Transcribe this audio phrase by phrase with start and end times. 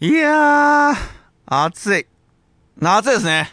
[0.00, 0.94] いやー、
[1.46, 2.06] 暑い。
[2.78, 3.50] 夏ですね。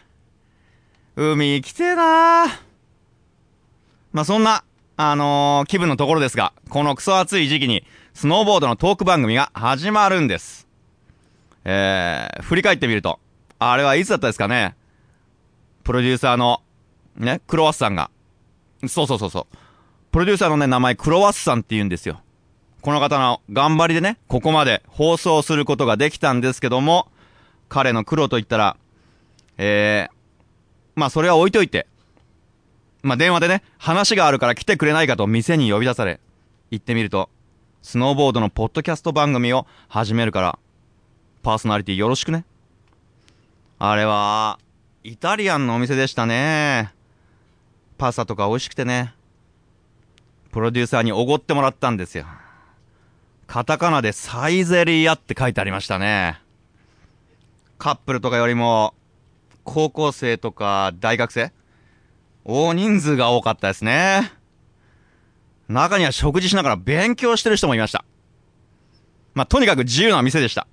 [1.15, 2.49] 海来てえなー。
[4.13, 4.63] まあ、そんな、
[4.95, 10.67] あのー、気分のところですが、このクソ暑い時期に、スノーボードのトーク番組が始まるんです。
[11.63, 13.19] えー、振り返ってみると、
[13.57, 14.75] あれはいつだったですかね。
[15.83, 16.61] プロデューサーの、
[17.17, 18.11] ね、クロワッサンが。
[18.87, 19.57] そうそうそうそう。
[20.11, 22.21] プロデューサーのね、名前、クロワッサンって言うんですよ。
[22.85, 27.07] この方の頑張りでね、ここまで放送することができたんですけども、
[27.67, 28.77] 彼の苦労と言ったら、
[29.57, 30.13] えー、
[30.93, 31.87] まあそれは置いといて、
[33.01, 36.19] まあ電話でね、話があるから来てくれないかと店に呼び出され、
[36.69, 37.31] 行ってみると、
[37.81, 40.59] スノーボードのポッドキャスト番組を始めるから、
[41.41, 42.45] パーソナリティよろしくね。
[43.79, 44.59] あれは、
[45.03, 46.93] イタリアンのお店でしたね。
[47.97, 49.15] パスタとか美味しくてね。
[50.51, 52.27] プロデューサーにおごってもらったんですよ。
[53.55, 56.41] カタカナでサイゼリヤって書いてありましたね。
[57.77, 58.93] カップルとかよりも、
[59.63, 61.53] 高校生とか大学生？
[62.43, 64.29] 大人数が多かったですね。
[65.69, 68.03] 中には食事しながら勉強してる人もいました。
[69.33, 70.67] まあ、とにかく自由な店でした。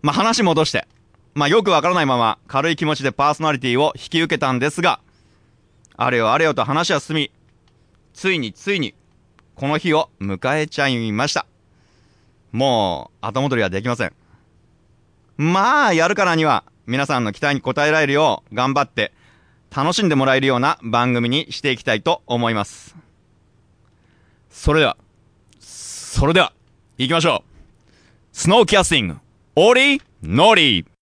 [0.00, 0.88] まあ、話戻して。
[1.34, 5.00] まあ、よくわからないまま軽い気持ちでパーソナリティを引き受けたんですが、
[5.98, 7.30] あれよあれよと話は進み、
[8.14, 8.94] ついについに
[9.54, 11.46] この日を迎えちゃいました。
[12.52, 14.12] もう、後戻りはできません。
[15.36, 19.12] まあ、やるからには、皆さんの期待に応えられるよう、頑張って、
[19.74, 22.94] 楽しんでもらえるような番組にしていきたいと思います。
[24.50, 24.96] それでは、
[25.58, 26.52] それでは、
[26.98, 27.90] 行きましょう。
[28.32, 29.16] スノーキャスティング、
[29.56, 30.93] オリノリさ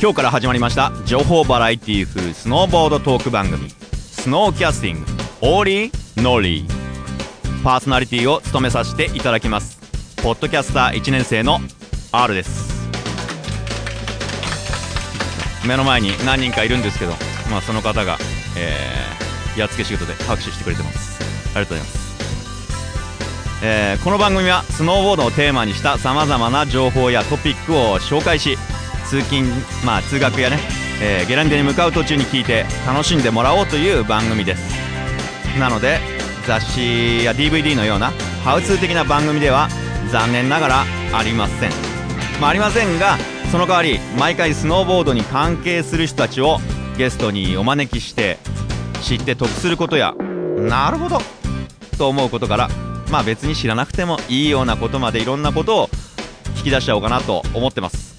[0.00, 5.06] 今日から始まりました情報バラエティ風スノーボードトーク番組スノーキャスティング
[5.40, 7.62] オーリーノーリー。
[7.62, 9.78] パーソナリティを務めさせていただきます。
[10.22, 11.58] ポッドキャスター1年生の
[12.10, 12.88] R です。
[15.66, 17.12] 目の前に何人かいるんですけど、
[17.50, 18.18] まあ、その方が、
[18.56, 21.20] えー、やっつけ仕事で拍手してくれてます。
[21.54, 22.06] ありがとうございます。
[23.62, 28.58] えー、この番組はスノーボードをテーマにしたさまざまな情報やトピックを紹介し
[29.06, 29.46] 通勤、
[29.84, 30.58] まあ、通学やね、
[31.00, 34.76] えー、ゲランデに向かう途中に聞いて楽しんでもらおうという番組です。
[35.58, 35.98] なので
[36.46, 38.12] 雑誌や DVD のような
[38.44, 39.68] ハウツー的な番組では
[40.12, 41.70] 残念ながらありません、
[42.40, 43.16] まあ、ありませんが
[43.50, 46.58] その代わり毎回スノーボードに関係する人たちを
[46.96, 48.38] ゲストにお招きして
[49.02, 50.14] 知って得することや
[50.56, 51.18] なるほど
[51.98, 52.68] と思うことから
[53.10, 55.90] まあ別に知らなくてもいいようなことまでいろんなことを
[56.58, 58.15] 引き出しちゃおうかなと思ってます。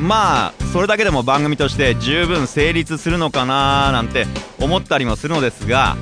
[0.00, 4.26] まあそれだけでも番組として十分成立するのかななんて
[4.60, 5.96] 思ったりもするのですが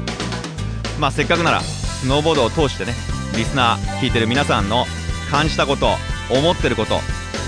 [0.98, 2.92] まあせっかくならスノーボードを通してね
[3.36, 4.86] リスナー聞いてる皆さんの
[5.30, 5.88] 感じたこと
[6.30, 7.00] 思ってること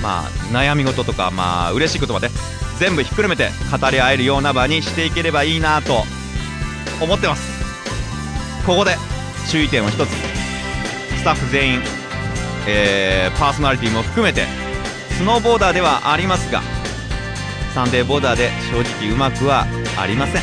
[0.02, 2.28] まあ悩み事とかまあ嬉しいことまで
[2.78, 6.04] 全部ひっくるめて語り合えるような場にしていければいいなと
[7.00, 7.62] 思ってます。
[8.66, 8.96] ここで
[9.48, 10.10] 注意点を1つ。
[11.18, 11.80] スタッフ全員、
[12.66, 14.46] えー、パーソナリティも含めて
[15.12, 16.62] スノーボーダーではありますが
[17.74, 19.66] サンデーボーダーで正直うまくは
[19.98, 20.42] ありません。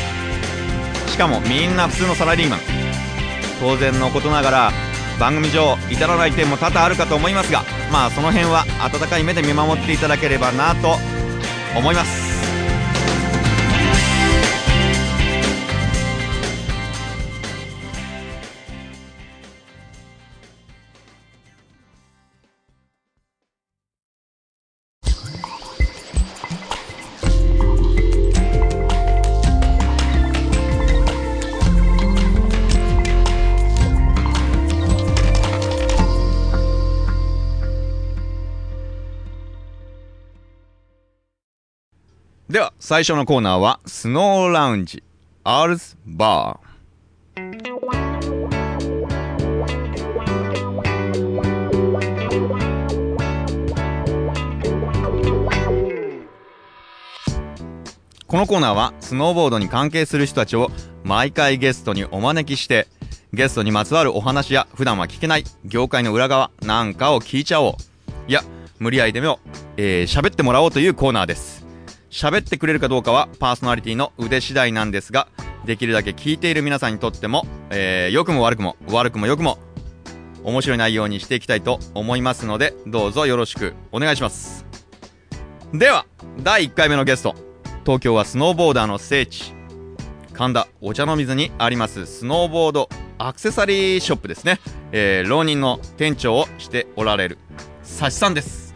[1.08, 2.60] しかもみんな普通のサラリーマン。
[3.60, 4.72] 当然のことながら
[5.20, 10.96] 番組上至らない点も多々あるかと思いますがまあその辺は温かい目で見守っていただければなと
[11.76, 12.29] 思います。
[42.50, 45.04] では、最初のコーナーは、スノーラウンジ、
[45.44, 46.70] アールズバー。
[58.26, 60.72] このコーナーは、スノーボードに関係する人たちを
[61.04, 62.88] 毎回ゲストにお招きして、
[63.32, 67.74] ゲストにまつわるお話や普段は聞けない業界の裏側なんかを聞いちゃおう。
[68.26, 68.42] いや、
[68.80, 69.38] 無理やりでも、
[69.76, 71.59] えー、喋ってもらおうというコーナーです。
[72.10, 75.28] 喋ってくれるかどうかはパーソナリティの腕次第なんですが、
[75.64, 79.58] できるだけ聞いている皆さんにとっても、えー、良くも悪くも、悪くも良くも、
[80.42, 84.66] 面白い内容にしていきたいと思いますので、どうぞよろしくお願いします。
[85.72, 86.06] では、
[86.42, 87.34] 第1回目のゲスト。
[87.84, 89.54] 東京はスノーボーダーの聖地。
[90.32, 94.58] 神田お茶の水にありますスノーボードアクセサリーショップですね。
[94.90, 97.38] えー、浪人の店長をしておられる、
[97.82, 98.69] サシさんです。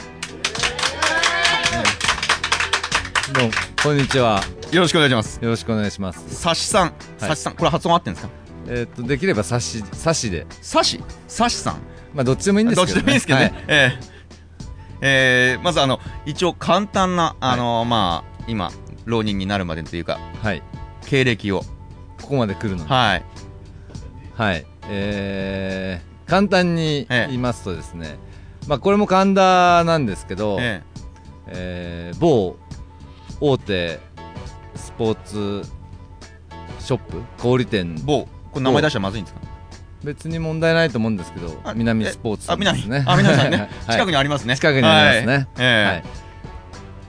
[3.34, 3.50] どうも
[3.82, 4.40] こんにちは。
[4.70, 5.42] よろしくお願いします。
[5.42, 6.36] よろしくお願いします。
[6.36, 8.32] サシさん、サシさん、これ発音合ってんですか？
[8.68, 10.46] えーっと、できれば差し、差しで。
[10.62, 11.02] サシ？
[11.26, 11.78] サシさん？
[12.14, 12.94] まあ、どっちでもいいんですけど、ね。
[12.94, 13.44] どっちでもいいですけどね。
[13.46, 14.14] はいえー
[15.00, 18.70] えーまずあの、一応簡単な、あのまあ、今、
[19.04, 20.62] 浪人になるまでというか、はい。
[21.06, 21.64] 経歴を。
[22.22, 22.88] ここまで来るのに。
[22.88, 23.24] はい。
[24.34, 24.64] はい。
[24.88, 28.16] えー、簡単にええ言いますとですね、
[28.68, 30.84] まあ、これも神田なんですけど、え
[31.48, 32.56] えー某
[33.40, 33.98] 大手
[34.74, 35.62] スポーツ
[36.80, 37.94] ショップ小売店。
[37.96, 39.40] ー、某、これ名前出したらまずいんですか？
[40.04, 42.78] 別に問題ないと思うんですけどあ南スポーツあ、南。
[42.78, 43.04] ですね。
[43.06, 43.36] あ、南。
[43.40, 43.56] さんね。
[43.58, 43.68] はい。
[43.92, 44.54] 近くにありますね。
[44.56, 45.34] 近くにありますね。
[45.34, 45.46] はい。
[45.58, 46.04] えはい。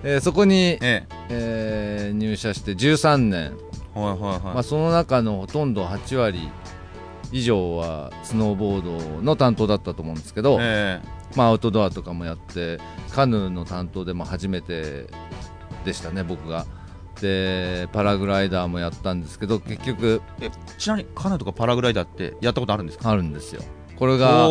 [0.03, 1.07] えーそこに、ええ。
[1.29, 3.53] えー入社して13年、
[3.95, 4.39] えはいはいはい。
[4.41, 6.49] まあ、その中のほとんど8割
[7.31, 11.01] 以上はスノーボードの担当だったと思うんですけど、え
[11.35, 12.79] まあ、アウトドアとかもやって
[13.13, 15.07] カヌーの担当でも初めて
[15.85, 16.65] でしたね僕が。
[17.21, 23.09] でパラグライダーもやったんですけど結局ええちなみにカヌーとかパラグライダーってやったことあるんですか？
[23.09, 23.61] あるんですよ。
[23.95, 24.49] これが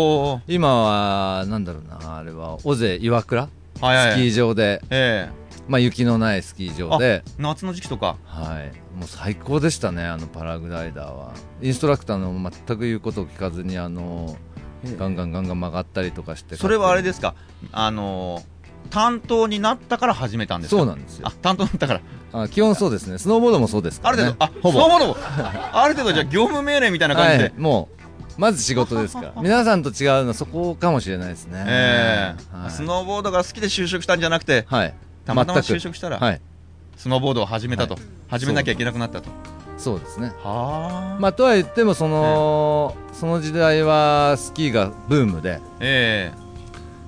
[0.49, 3.49] 今はなんだろうなあれは尾瀬岩倉？
[3.81, 5.29] はいはいスキー場で、え
[5.69, 7.23] まあ、雪のないスキー場で。
[7.27, 8.17] え夏の時期とか。
[8.25, 11.33] はい、もう最高でしたね、あのパラグライダーは。
[11.61, 14.37] インストラクターの全く言うことを聞かずに、あの
[14.99, 17.35] ガンガンガンガン曲がったりとかして、それはあれですか？
[17.73, 18.54] あのー
[18.91, 20.79] 担当になったから始めたんですか？
[20.79, 21.27] そうなんですよ。
[21.29, 22.01] あ、担当になったから。
[22.33, 24.79] あ基本そうですね、スノーボードもそうですから、ね、ある程度、あ、ほぼ。
[24.81, 25.17] スノーボードも。
[25.73, 27.45] ある程度じゃあ業務命令みたいな感じで。
[27.45, 27.89] はい、も
[28.37, 31.65] う、まず仕事ですから、 皆さんと違うのはそこかもしれないですね。
[31.67, 32.57] ええ。
[32.57, 34.95] はい、スノーボードが好きで就職したんじゃなくて、はい、
[35.25, 36.41] たまたま就職したら、はい、
[36.97, 38.03] スノーボードを始めたと、はい。
[38.31, 39.29] 始めなきゃいけなくなったと。
[39.79, 40.01] そう。
[40.01, 40.33] ですね。
[40.43, 41.21] はあ。
[41.21, 46.41] まあ、とは言ってもその、その時代はスキーがブームで、ええ。
[46.41, 46.44] ー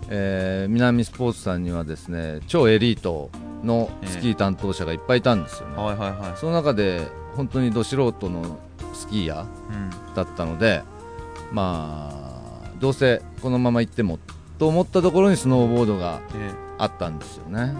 [0.09, 3.31] 南スポーツさんにはですね超エリート
[3.65, 6.37] のスキー担当者がいっぱいいたんですよね、えはいはいはい。
[6.37, 7.01] その中で
[7.35, 8.59] 本当にど素人の
[8.95, 9.91] スキーヤうん。
[10.13, 10.83] ーだったので
[11.53, 12.11] ま
[12.65, 14.19] あどうせこのまま行っても
[14.59, 17.75] と思ったところにスノーボードがえあったんですよね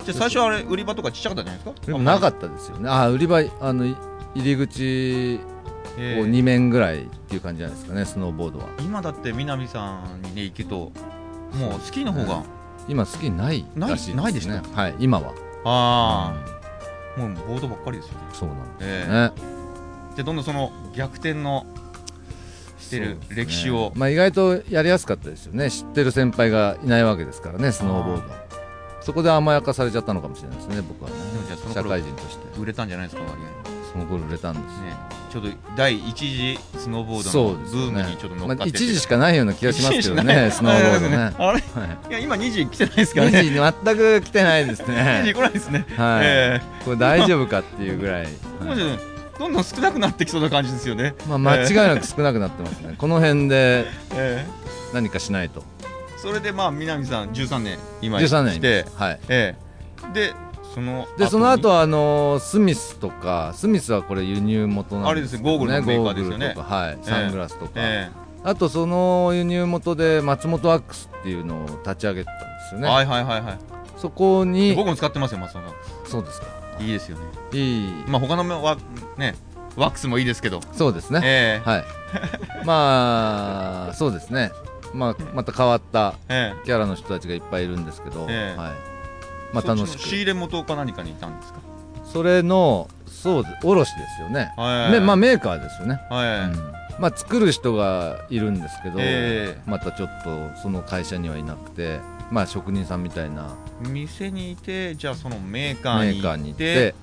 [0.00, 1.98] えじゃあ最初はあれ、売り場とかちっちゃかったんじゃないですか？
[1.98, 3.96] なかっったですよねあ売り場あのい
[4.34, 5.44] 入り口た。
[5.44, 5.58] を
[6.00, 10.92] ええ2面ぐらいっていう感じじゃないですかねスノーボードは今だって南さんにね、行くと、
[11.54, 12.42] もうスキーの方が、
[12.88, 14.22] 今スキーないらしいですね。
[14.22, 14.80] ないでした？
[14.80, 15.32] はい今は。
[15.64, 16.34] あ
[17.16, 18.20] あ、もうボードばっかりですよね。
[18.32, 19.32] そうなんですね、
[20.14, 21.66] えで、どんどんその逆転の
[22.78, 23.92] してる歴史を。
[23.94, 25.70] まあ、意外とやりやすかったですよね。
[25.70, 28.34] 知ってる先輩がいないわけですからねスノーボード。
[29.00, 31.16] そこで甘やかされちゃったのかもしれないですね僕はね。
[31.32, 32.60] でもじゃあその社頃会人として。
[32.60, 33.92] 売れたんじゃないですか、割合。
[33.92, 34.80] その頃売れたんですよ。
[34.82, 34.96] ね、
[35.28, 40.50] ちょうど第一次スノーボードそのブームにちょっと乗っまあ、かって一時しかないような気がしますけどね。
[40.50, 41.16] スノーボードね。
[41.16, 41.62] あれ？
[41.74, 42.12] はい。
[42.12, 43.42] や、今2時来てないですから2ね。
[43.42, 43.54] 時に
[43.84, 44.92] 全く来てないです2時
[45.26, 45.86] ね来ないですね。
[45.96, 51.14] はい、えこれ大丈夫かっていうぐらい、えもうはいちょっとどんどん少なくなってきそうな感じですよね。
[51.28, 52.94] まあ、間違いなく少なくなってますね。
[52.98, 54.46] この辺でえ
[54.92, 55.62] 何かしないと。
[55.84, 59.20] えそれでまあ、南さん13年今13年来て、はい。
[59.28, 59.54] え
[60.10, 60.12] え。
[60.12, 60.34] で、
[60.74, 65.08] そのでその後ははあのスミスとかスミスはこれ輸入元なんですよね。
[65.10, 66.30] あれですよゴーグルのメーカーですよね。
[66.30, 66.98] ゴーグルとかはい。
[67.02, 68.10] サングラスとか、え
[68.44, 73.58] あとその輸入元で松本アックスっていうのを立ち上げてたんですよね、えはいはいはいはい。
[73.96, 76.46] そこに僕も使ってますよ、松本さそうですか。
[76.80, 76.82] ん。
[76.84, 77.24] いいですよね。
[77.52, 78.76] いい、まあ、他のワ
[79.16, 79.34] ね、
[79.76, 81.68] ワックスもいいですけど、そうですね、ええ。
[81.68, 81.84] はい。
[82.64, 84.52] まあそうですね。
[84.94, 86.64] まあまた変わったええ。
[86.64, 88.58] キャラの人たちがいっぱいいるんですけど、ええ。
[88.58, 88.87] はい
[89.52, 91.60] まあ楽しそっちの仕入くれ元か何かにいたんですか？
[92.04, 97.00] それのそう卸ですよね、はいめまあメーカーですよね、はい、うん。
[97.00, 102.00] まあ作る人がいるんですけど、ええまたちょっとその会社にはいなくて
[102.30, 103.54] まあ職人さんみたいな。
[103.80, 106.94] 店にいてじゃあそのメーカーにメーカーに行って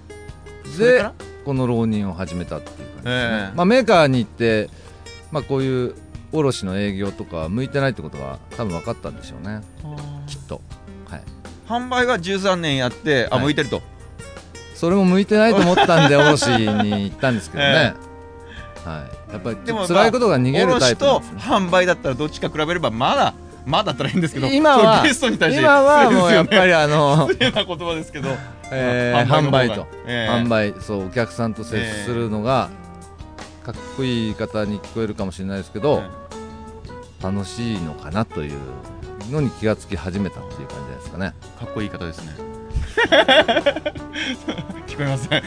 [0.78, 1.06] てで
[1.46, 4.70] この浪人を始めたっていう感じですね、ええまあ、メーカーに行って、
[5.32, 5.96] まあ、こういう
[6.34, 9.62] 卸の営業とかは向いてないってことが多分分かったんでしょうね。
[10.28, 10.85] きっと、はい、
[11.68, 13.46] 販売が13年やってあはい。
[13.46, 13.82] 向いてると、
[14.76, 17.96] それも向いてないと思ったんで卸に行ったんですけどね、
[18.86, 19.56] はい、やっぱり
[19.88, 23.34] 辛いことが逃げるタイプなん卸と販売だったらどっちか比べればまだ
[23.66, 28.30] まだだったらいいんですけど今はゲストに対して今はもうやっぱりりあの、 失礼な言葉ですけど、
[28.72, 30.32] えー販売と、ええ。
[30.32, 32.70] 販売そうお客さんと接するのが、
[33.66, 36.04] かっこいい言い方に聞こえるかもしれないですけど、
[37.24, 38.60] 楽しいのかなという
[39.32, 41.34] のに気がつき始めたっていう感じですかね。
[41.60, 42.34] かっこいい方ですね。
[44.88, 45.44] 聞こえません。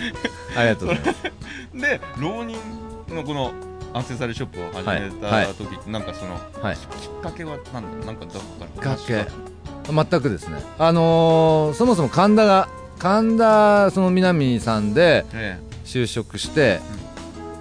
[0.56, 1.22] ありがとうございます。
[1.74, 2.56] で浪人
[3.14, 3.52] のこの
[3.94, 6.76] アクセサリーショップを始めはいた時、なんかそのはい。
[6.76, 9.26] きっかけはなんだなんかどこきからっかけ。
[10.10, 10.62] 全くですね。
[10.78, 12.68] あのーそもそも神田が
[12.98, 16.80] 神田その南さんでえ就職して、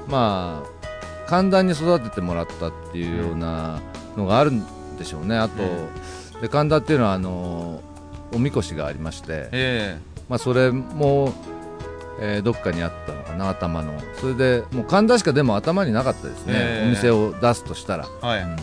[0.10, 3.80] まあ神田に育ててもらったっていうような
[4.18, 4.66] のがあるん
[4.98, 5.38] でしょうね。
[5.38, 5.64] あと、
[6.42, 7.82] で神田っていうのはあの
[8.34, 9.98] おみこしがありましてえ、え。
[10.30, 11.34] まあ、それも、
[12.20, 13.94] えーどっかにあったのかな頭の。
[14.20, 16.88] それでもう神田しかでも頭になかったですね、ええ。
[16.88, 18.56] お店を出すとしたら、えはい、うん。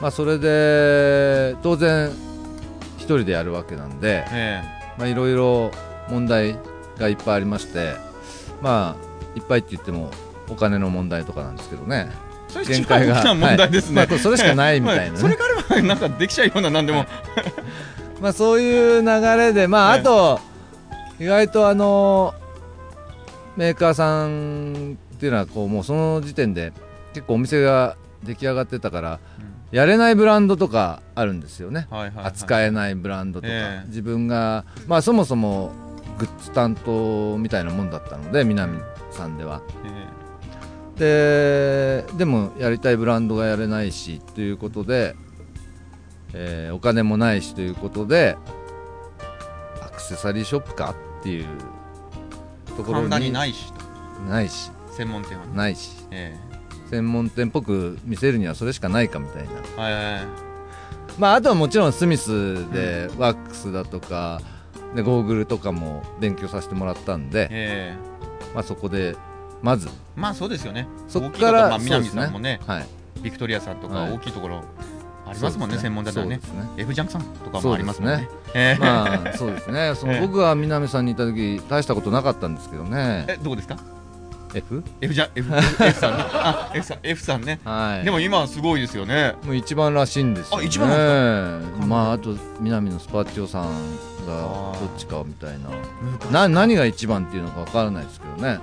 [0.00, 2.10] まあ、それで当然
[2.98, 4.62] 一人でやるわけなんでえ。
[4.98, 5.70] まあいろいろ
[6.08, 6.56] 問題
[6.98, 7.94] がいっぱいありまして
[8.60, 10.10] まあいっぱいって言っても
[10.48, 12.10] お金の問題とかなんですけどね
[12.64, 13.20] 限界が。
[13.20, 14.08] 一番大きな問題ですね、はい。
[14.08, 15.10] まあそれしかないみたいなね。
[15.12, 17.06] はそれがあればなんかできちゃうようななんでも、
[18.20, 20.40] まあそういう流れでまあええあと
[21.18, 22.34] 意外とあの
[23.56, 26.72] メーカーさんっていうのはこうもうその時点で
[27.12, 29.20] 結構お店が出来上がってたから
[29.70, 31.86] やれないブランドとかあるんですよね。
[31.90, 33.86] はいはい、はい、扱えないブランドとか、ええ。
[33.88, 35.72] 自分がまあそもそも
[36.18, 38.78] グッズ担当みたいなもんだったので南
[39.10, 39.62] さんでは。
[39.84, 40.06] え
[40.96, 45.16] ででもやりたいブランドがやれないしということで、
[46.34, 48.36] えーお金もないしということで
[49.80, 51.46] アクセサリーショップかっていう
[52.76, 53.72] ところにえ神田にないし
[54.28, 54.70] ないし。
[54.90, 55.90] 専門店はね、ないし。
[56.10, 56.36] え
[56.90, 59.50] 専門店っぽく見せるにはそれしかないかみたいな。
[59.78, 60.24] えはいはいはい。
[61.18, 64.40] まああとはもちろんスミスでワックスだとか
[64.94, 67.96] でゴーグルとかも勉強させてもらったんで、え。
[68.54, 69.16] まあ、そこで
[69.62, 69.88] まず。
[69.88, 69.90] え
[70.20, 70.86] まあそうですよね。
[71.08, 72.86] そこからまあ、南さんもねはい。
[73.22, 74.12] ビクトリアさんとかはい。
[74.12, 74.64] 大きいところ
[75.26, 76.36] ありますもんねそうです専門だったらね。
[76.36, 76.42] ね
[76.76, 78.28] F ジャンクさんとかもありますね。
[78.28, 78.80] そうええ。
[78.80, 79.94] まあそうですね。
[79.94, 80.20] そのええ。
[80.20, 83.24] 僕が南さんにいた時大したことなかったんですけどね。
[83.28, 83.76] えどうですか
[84.54, 84.84] ？F?
[85.00, 86.18] F じゃ F, F さん。
[86.18, 87.60] ねあ F さん F さんね。
[87.64, 88.04] はい。
[88.04, 89.34] でも今はすごいですよね。
[89.44, 91.88] もう一番らしいんですよ、ね、あ一番？
[91.88, 93.64] まああと南のスパッチョさん
[94.26, 95.70] がどっちかみたいな。
[96.02, 98.58] 昔な何が一番っていうのかわからないですけどね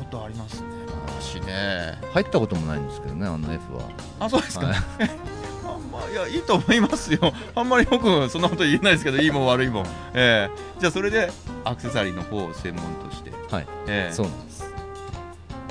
[0.00, 0.68] ことありますね。
[1.06, 3.88] 昔ね入ったこともないんですけどねあの F は。
[4.18, 4.76] あそうですか、はい。
[5.66, 7.32] あんまいやいいと思いますよ。
[7.54, 9.86] あんまり僕そんなこと言えないですけど いいもん悪いもん。
[10.14, 10.80] ええ。
[10.80, 11.30] じゃあそれで
[11.64, 13.30] アクセサリーの方を専門として。
[13.50, 13.66] はい。
[13.86, 14.14] ええ。
[14.14, 14.64] そうなんです。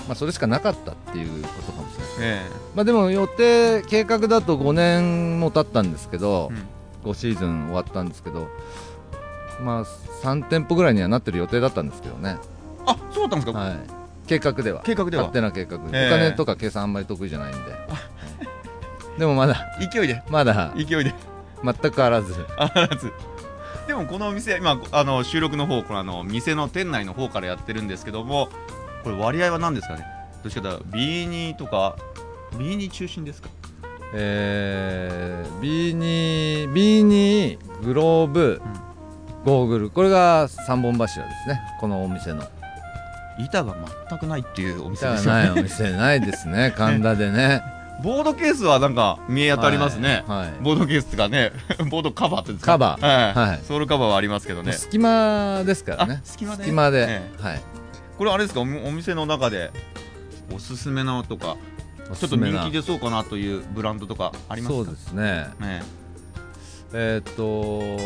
[0.07, 6.55] まあそれしかなかったっていうことかもしれないえまあでも予定計画だと5年も経ったんですけどえ、
[7.05, 7.11] うん。
[7.11, 8.47] 5シーズン終わったんですけど
[9.61, 9.85] まあ
[10.23, 12.37] 3店舗ぐらいにはなってる予定だったんですけどね。
[12.87, 13.98] あそうだったんですか、はい
[14.29, 14.83] 計画では。
[14.83, 15.23] 計画では。
[15.23, 16.07] 勝手な計画で、ええ。
[16.07, 17.75] お金とか計算あんまり得意じゃないんで。
[19.17, 20.21] でもまだ勢いで。
[20.29, 21.13] まだ勢いで。
[21.63, 22.45] 全く変わらず。
[22.57, 23.11] あらず。
[23.87, 28.49] でもこのお店今あの収録の方このあの店の店内の方からやってるんですけども
[29.03, 30.05] これ割合は何ですかね？
[30.43, 31.95] どっちかというと B2 とか
[32.53, 33.49] B2 中心ですか？
[34.13, 38.61] えー、B2 B2 グローブ、
[39.43, 39.89] ゴーグル。
[39.89, 41.59] これが3本柱ですね。
[41.79, 42.43] このお店の
[43.39, 43.75] 板が
[44.09, 45.39] 全くないっていうお店ですよね。
[45.41, 46.73] ないお店ないですね。
[46.77, 47.61] 神田でね。
[48.03, 50.49] ボードケースはなんか見え当たりますね、はいはい。
[50.61, 51.51] ボードケースっていうかね
[51.91, 53.33] ボードカバーってカバー。
[53.35, 53.49] はい。
[53.49, 53.59] はい。
[53.63, 54.71] ソウルカバーはありますけどね。
[54.73, 56.21] 隙間ですからね。
[56.23, 57.61] あ隙間で隙間で、えはい。
[58.17, 58.61] これあれですか？
[58.61, 59.71] おお店の中で
[60.53, 61.57] おすすめのとか
[62.09, 64.85] おちょっと人気出そうかなというブランドとかありますか？
[64.85, 65.47] そうですね。
[65.59, 65.83] ね
[66.93, 67.21] え。
[67.23, 67.33] ーっ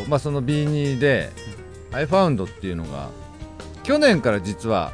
[0.04, 1.32] とまあその B2 で
[1.92, 3.10] iFound っていうのが
[3.84, 4.92] 去年から実は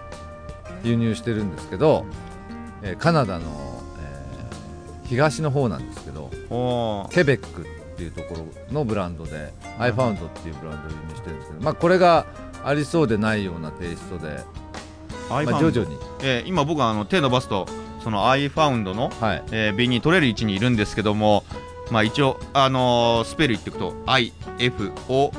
[0.84, 2.06] 輸入してるんですけど、
[2.82, 6.30] えーカナダの、えー東の方なんですけど
[7.10, 7.66] ケベックっ
[7.98, 12.28] ていうところのブランドで iFound っていうブランドを輸入してるんですけど、まあ、これが
[12.64, 14.44] ありそうでないようなテイストで、
[15.30, 17.66] まあ、徐々に、えー今僕はあの手伸ばすと
[18.04, 21.44] その iFound の、はい、えー、瓶に取れる位置にいるんですけども
[21.92, 25.32] まあ一応あのースペル言っていくと IFOUND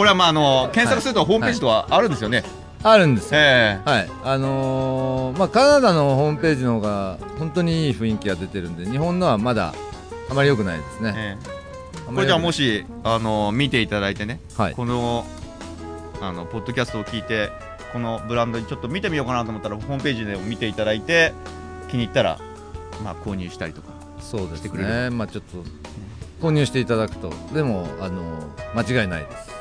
[0.00, 2.42] これはまああのー検索するとホームページとはあるんですよね、
[2.82, 3.38] あるんですよ。
[3.38, 4.10] えはい。
[4.24, 9.74] あのーまあ、カナダのホームページの方が本当にいい雰囲気が出てるんで日本のはまだ
[10.30, 14.40] あまり良くないですーね、えーこれじゃあもしあのー見ていただいてね。
[14.56, 15.26] はい、この
[16.22, 17.50] あのポッドキャストを聞いて
[17.92, 21.34] このブランドにちょっと見てみようかなと思ったらホームページでも見ていただいて
[21.90, 22.38] 気に入ったら
[23.04, 23.88] まあ購入したりとか
[24.20, 25.10] そうですね。
[25.10, 25.62] まあちょっと
[26.40, 28.22] 購入していただくとでもあの
[28.74, 29.59] 間違いないです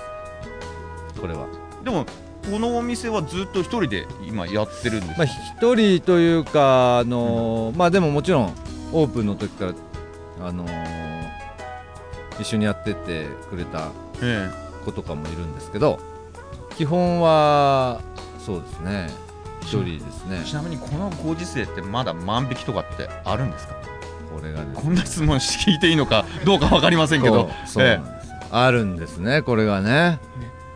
[1.19, 1.47] これは。
[1.83, 2.05] でも
[2.51, 8.53] このお店はずっと一人で今やってるんですまあ一人というかあのーまあでももちろん
[8.91, 9.73] オープンの時から
[10.47, 11.29] あのー
[12.39, 14.49] 一緒にやってってくれたえ
[14.85, 15.99] 子とかもいるんですけど
[16.77, 18.01] 基本は
[18.39, 19.09] そうですね
[19.61, 20.39] 一人ですね。
[20.41, 23.75] えちなみにこのご時世ってまだ万引きとかってあるんですか？
[24.33, 24.71] これがね。
[24.73, 27.51] こんな質問聞いていいのかどうか分かりませんけど。
[27.67, 28.29] そうなんです。
[28.29, 30.19] よ、あるんですねこれがね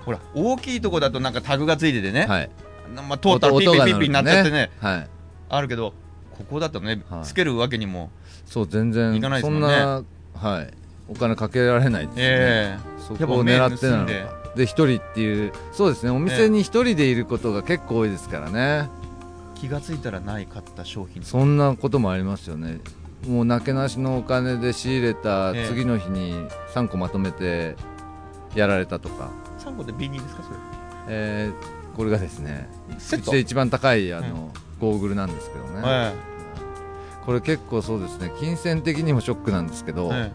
[0.06, 2.50] ほら大きいとこだとなんかタグがついててね、はい。
[2.96, 4.72] まあ、通ったらピッピッピッピになっちゃってね。
[4.80, 5.08] はい。
[5.50, 5.94] あるけど
[6.32, 7.24] ここだとね、はい。
[7.24, 8.12] つけるわけにも
[8.46, 9.68] そう全然いかないですそもんね。
[9.68, 10.04] んな
[10.36, 10.74] はい。
[11.10, 14.12] お金かけられないですよね、えそこを狙ってなのか。
[14.56, 14.66] で。
[14.66, 16.12] 一人っていうそうですね。
[16.12, 22.80] お店に一人でいることが結構多いですからね、え気がついたらない買った商品そんなこともありますよね。
[23.28, 25.68] もうなけなしのお金で仕入れたええ。
[25.68, 26.34] 次の日に
[26.74, 27.76] 3個まとめて
[28.56, 29.32] やられたとか、
[29.64, 30.58] 3個で B2 ですかそれ？
[31.10, 32.68] えーこれがですね
[32.98, 33.26] セット。
[33.26, 36.14] うちで一番高いあの、ゴーグルなんですけどね、え
[37.24, 40.32] これ結構そうですね金銭的にもショックなんですけど、え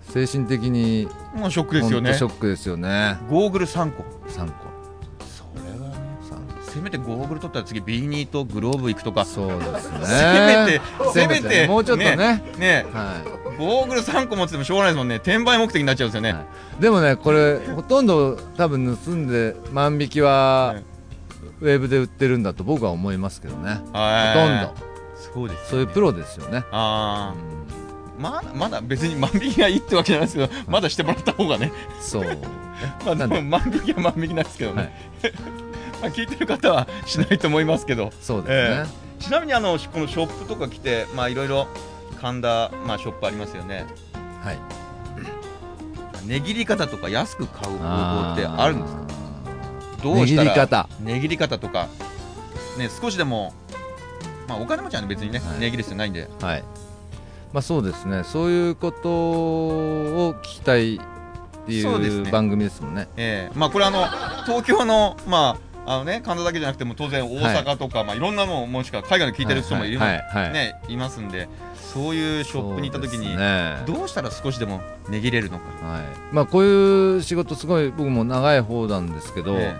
[0.00, 2.14] 精神的にえもうショックですよね。
[2.14, 3.18] ショックですよね。
[3.28, 4.02] ゴーグル3個。
[4.30, 4.46] 3個。
[4.46, 4.67] それはね3
[6.78, 9.24] せめてゴーグル取ったら次 B2 とグローブ行くとか。
[9.24, 10.06] 個そうですね。
[10.06, 10.80] せめて
[11.12, 12.16] せめてもうちょっとね。
[12.58, 13.22] ねは
[13.58, 15.16] ゴーグル3個持っててもしょうがないですもんね。
[15.16, 16.42] 転売目的になっちゃうんですよね、はい。
[16.78, 20.84] い、でもねこれほとんど多分盗んで万引きははい。
[21.60, 23.80] ウェブで売ってるんだと僕は思いますけどね。
[23.92, 24.40] はい。
[24.40, 24.88] ほとんど。
[25.34, 27.34] そうですそういうプロですよね、あ
[28.18, 28.26] うん。
[28.26, 31.72] あまだまだ別に万引きがいいってわけじゃないですけどまだしてもらった方がね。
[32.00, 32.24] そう。
[33.04, 34.92] まあ万引きは万引きなんですけどね、
[35.22, 35.32] はい。
[35.32, 35.67] まあ
[36.02, 38.10] 聞いてる方はしないと思いますけど。
[38.20, 38.90] そうですね、
[39.20, 41.66] ちなみにあのこのショップとか来てまあいろいろ
[42.20, 43.86] 神田、まあ、ショップありますよね。
[44.42, 44.58] はい。
[46.26, 49.02] 値切り方とか安く買う方法ってあるんですか？
[50.02, 50.88] ど値うしたら切り方。
[51.00, 51.88] 値切り方とか。
[52.76, 53.52] ね少しでも
[54.46, 55.60] まあお金持ちはね別にね、はい。
[55.60, 56.28] 値切る必要ないんで。
[56.40, 56.64] はい。
[57.52, 58.24] まあそうですね。
[58.24, 61.00] そういうことを聞きたいっ
[61.66, 63.08] ていう番組ですもんね。
[63.16, 63.58] ええ。
[63.58, 64.06] まあこれあの
[64.44, 70.18] 東京のまああのね神田だけじゃなくても当然大阪とか、い、まあいろんなのもしくは海外の聞いてる人もいる、はい。
[70.18, 70.42] はい。
[70.44, 73.82] はいねいますんでそういうショップに行った時に、ね。
[73.86, 76.02] どうしたら少しでも値切れるのか、はい。
[76.30, 79.78] まあ、こういう仕事すごい僕も長い方なんですけど、え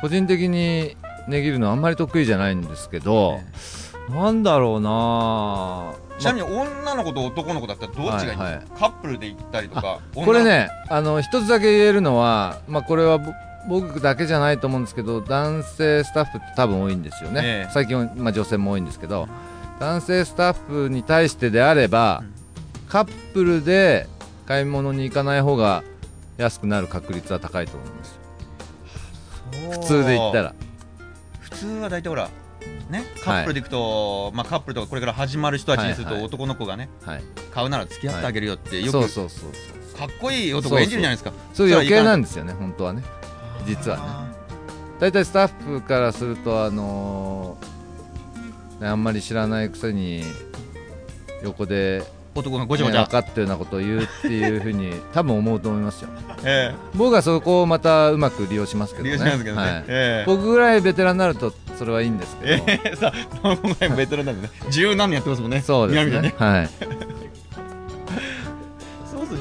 [0.00, 0.96] 個人的に
[1.28, 3.40] 値切るのはあんまり得意じゃないんですけど
[4.08, 8.64] え、なんだろうなちなみに女の子と男の子だったらどっちがいいはいはい。
[8.76, 13.32] カップルで行ったりとか女これねあの一つだけ言えるのは、まあ、これはぼ
[13.68, 17.70] 僕だけじゃないと思うんですけど男性スタッフって多分多いんですよね、ええ。
[17.72, 19.28] 最近は、まあ、女性も多いんですけど
[19.78, 22.32] 男性スタッフに対してであれば、うん。
[22.88, 24.06] カップルで
[24.46, 25.82] 買い物に行かない方が
[26.36, 28.20] 安くなる確率は高いと思います
[29.52, 30.54] そう普通で言ったら。
[31.40, 32.28] 普通は大体ほら
[32.90, 36.20] ねカップルで行くと、まあカップルとかこれから始まる人たちにするとはい。
[36.20, 37.22] はい男の子がねはい。
[37.52, 41.32] 買うなら付き合ってあげるよってよく、そうそうそうそうかっこいい男演じるじゃないですか。
[41.52, 43.02] そういう余計なんでですよね本当はね
[43.66, 44.02] 実はね。
[45.00, 47.72] 大体スタッフからするとあのー
[48.82, 50.24] ね、あんまり知らないくせに
[51.42, 52.02] 横で、
[52.34, 53.04] 男がごちゃね、ごちゃ。
[53.04, 56.08] 分、かったようなことを言うっていうふうに 多分思うと思いますよ。
[56.44, 59.16] え僕はそこをまたうまく利用しますけどね。
[59.18, 59.84] ね、はい。
[59.86, 60.24] ええ。
[60.26, 62.96] 僕ぐらいベテランになるとそれはいいんですけど、ええ。
[62.96, 66.34] さあ、この前もベテランなんでね、 十何年やってますもんね、そうです南でね。
[66.36, 66.70] はい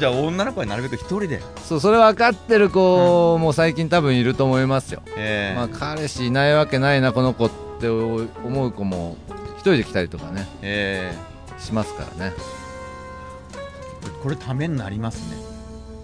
[0.01, 5.55] じゃあ、女の子はなるべく一人で、そうそれ分かってる子も最近多分いると思いますよ、ええ。
[5.55, 9.15] まあ彼氏いないわけないなこの子って思う子も
[9.57, 10.47] 一人で来たりとかね。
[10.63, 11.13] え
[11.59, 12.33] しますからね。
[12.35, 15.37] えこれ、ためになりますね。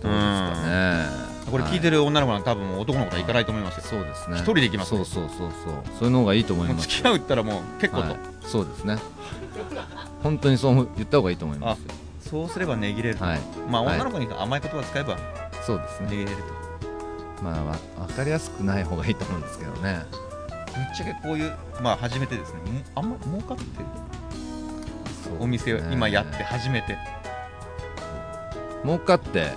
[0.03, 1.05] どうですかね。
[1.49, 3.83] これ聞いてる女の子なんか多分男の子とは行かないと思いますよ。
[3.83, 4.37] そうですね。
[4.37, 5.73] 一人で行きますそうそうそうそう。
[5.97, 6.87] そういうのがいいと思います。
[6.87, 8.99] 付き合うったらもう結構と、はい、そうですね。
[10.21, 13.39] 本当にそう言った方がいいと思いますよそうすれば値切れると、はい。
[13.69, 13.95] まあはい。
[13.95, 15.17] 女の子に甘い言葉使えば
[15.65, 16.09] そうですね。
[16.09, 20.05] 値切れると、まあわ分かりやすくない方がいいと思うんですけどね。
[20.73, 23.85] ぶっちゃけこういう、まあ初めてですね、もあんま儲かってる。
[25.23, 26.97] そうお店をね今やって初めて、
[28.83, 29.51] 儲かって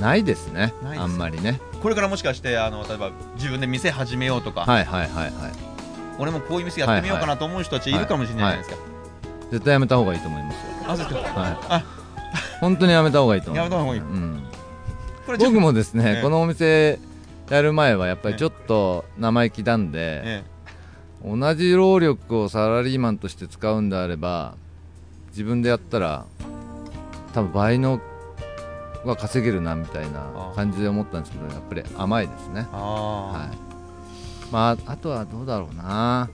[0.00, 0.74] ないですね。
[0.98, 1.60] あんまりね。
[1.82, 5.32] これからもしかしてあの例えば自分で店始めようとか、はいはいはいはい。
[6.18, 8.76] 俺もこういう店やってみようかなと思う人たちいるかもしれないじゃないですか。
[9.52, 11.34] 絶対やめた方がいいと思いますよあそうです。
[11.34, 11.56] かはい。
[11.68, 11.84] あ
[12.60, 14.00] 本当にやめた方がいいと思いますやめた方がいい。
[14.00, 14.48] うん、
[15.38, 16.22] 僕もですね、ええ。
[16.22, 16.98] このお店
[17.50, 20.44] やる前はやっぱりちょっと生意気なんで、え
[21.24, 24.54] 同じ労力をサラリーマンとして使うんであれば
[25.30, 26.26] 自分でやったら
[27.32, 28.00] 多分倍の
[29.04, 32.60] は稼げるなみたいなあ感じで思ったんですけどやっぱり甘いですね。
[32.60, 33.48] え、ああ、はい。
[34.50, 36.28] まああとはどうだろうな。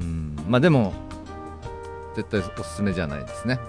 [0.00, 0.36] うん。
[0.48, 0.92] まあでも
[2.16, 3.60] 絶対おすすめじゃないですね。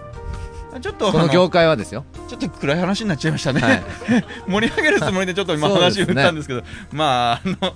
[0.82, 2.06] ちょっとこの業界はですよ。
[2.28, 3.84] ちょっと暗い話になっちゃいましたね、はい。
[4.48, 6.64] 盛り上げるつもりでちょっと今話を振ったんですけど。
[6.92, 7.74] まああの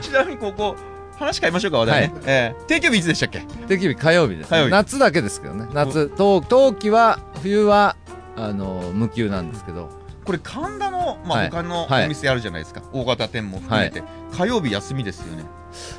[0.00, 0.76] ちなみにここ
[1.18, 3.40] 話変えましょうか話題ね、えー定休日いつでしたっけ？
[3.68, 4.70] 定休日火曜日です、火曜日。
[4.70, 5.66] 夏だけですけどね。
[5.72, 7.96] 夏冬冬季は冬は
[8.36, 9.90] あの無休なんですけど
[10.30, 11.50] これ神田の、まあはい。
[11.50, 12.06] 他のはい。
[12.06, 15.44] お店あるじゃないですか、大型店も含めて、火曜日休みですよね。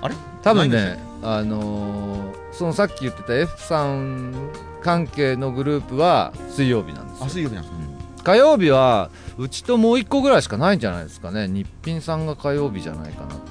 [0.02, 0.16] あれ？
[0.42, 4.34] 多分ないんでねあのーそのさっき言ってた F さん
[4.82, 7.26] 関係のグループは水曜日なんですよ。
[7.26, 7.76] あ水曜日なんです
[8.24, 11.50] 火曜日はうちともう一個ぐらいしかないんじゃないですかね。
[11.50, 13.46] 日品さんが火曜日じゃないかなっていう。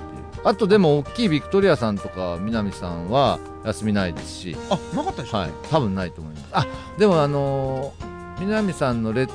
[0.45, 4.57] あとでも大きいビクトリアさんとか南さんは休みないですし。
[4.71, 5.51] あなかったでしょ、はい。
[5.71, 6.47] 多分ないと思います。
[6.53, 6.67] あ
[6.99, 9.33] でもあのー南さんのレッツ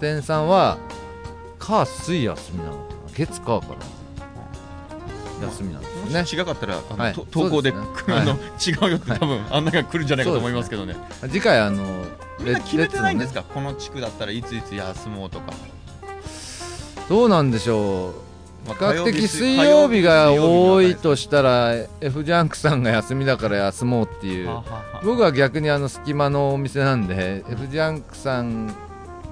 [0.00, 0.78] 店さんは
[1.58, 2.86] 火水休みなのかな？
[3.12, 5.46] 月火から。
[5.48, 6.42] 休みなんですよね。
[6.42, 7.14] 違かったらあの、はい。
[7.14, 8.14] と投稿でそうですね。
[8.14, 10.96] あの違うよって多分案内が来るんじゃないかと思いますけどね。
[11.22, 11.82] 次回あの
[12.40, 13.42] みんな決めてないんですか？
[13.42, 15.52] か、この地区だったらいついつ休もうとか、
[17.08, 18.68] どうなんでしょう。
[18.68, 24.48] まあ比較的水曜日が多いとしたら F ジャンクさんが休みだから休もうっていう。
[24.48, 24.80] はあはあは。
[24.98, 28.74] あ僕は逆にあの隙間のお店なんで F ジャンクさん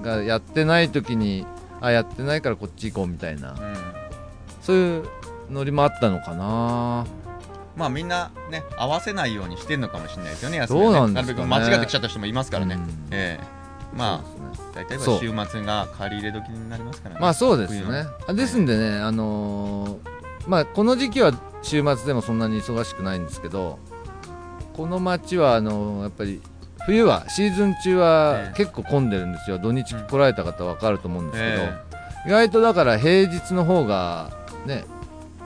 [0.01, 1.45] がやってない時に
[1.81, 3.51] あやってないからこっち行こうみたいな。
[3.51, 3.57] うん。
[4.61, 5.03] そういう
[5.49, 7.05] ノリもあったのかな。
[7.75, 11.27] まあみんなね合わせないようにしてるのかもしれないですよね休みどうをなんですかね。
[11.29, 12.81] るべく間違ってきちゃった人もいますからね、うん。
[13.11, 13.43] ええ。
[13.95, 14.69] まそうですね。
[14.71, 14.99] あ大体
[15.45, 17.21] 週末が借り入れ時になりますからね。
[17.21, 18.05] まあそうですね。
[18.27, 19.97] あですんでねあのー
[20.47, 23.77] まあこの時期は週末でもそんなに忙しくないんですけど
[24.73, 26.41] この街はあのーやっぱり
[26.85, 29.59] 冬はシーズン中えはえ結構混んでるんですよ。
[29.59, 31.83] 土日来られた方は分かると思うんですけど、え
[32.27, 34.31] 意外とだから平日の方が
[34.65, 34.85] ね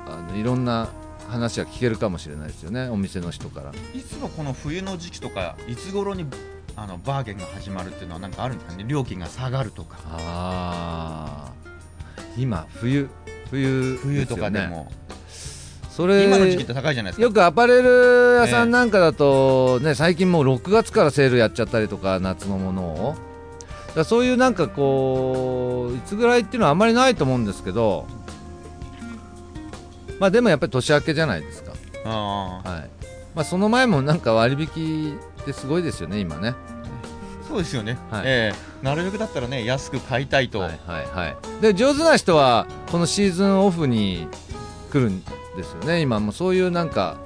[0.07, 0.89] あのいろんな
[1.29, 2.87] 話は聞けるかもしれないですよね。
[2.89, 3.71] お店の人から。
[3.93, 6.25] えいつもこの冬の時期とかいつ頃に
[6.75, 8.85] あのバーゲンが始まるっていうのはなんかあるんですかね？
[8.87, 9.97] 料金が下がるとか。
[10.05, 11.53] ああ
[12.37, 13.09] 今冬
[13.49, 14.91] 冬冬とかでも
[15.95, 17.23] それ今の時期って高いじゃないですか。
[17.23, 23.15] よくアパレル屋さんなんかだと、ね、最近もう6月からセールやっちゃったりとか夏のものを。
[23.93, 28.07] だそういうなんかこういつぐらいっていうのはあんまりないと思うんですけど
[30.19, 31.73] まあでもやっぱり年明けじゃないですか、
[32.05, 32.69] ああ。
[32.69, 32.89] はい。
[33.35, 36.55] まあ、その前もなんか割引ってすごいですよね今ね。
[37.47, 38.23] そうですよね、はい。
[38.25, 38.83] ええ。
[38.83, 41.35] なるべくだったらね安く買いたいと、はいはいはい。
[41.61, 44.27] で上手な人はこのシーズンオフに
[44.91, 45.21] 来るん
[45.55, 46.01] ですよね。
[46.01, 47.17] 今もそういうなんか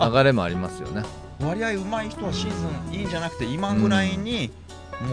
[0.00, 1.02] 流れもありますよね。
[1.40, 2.56] 割合うまい人はシーズ
[2.90, 4.50] ンいいんじゃなくて今ぐらいに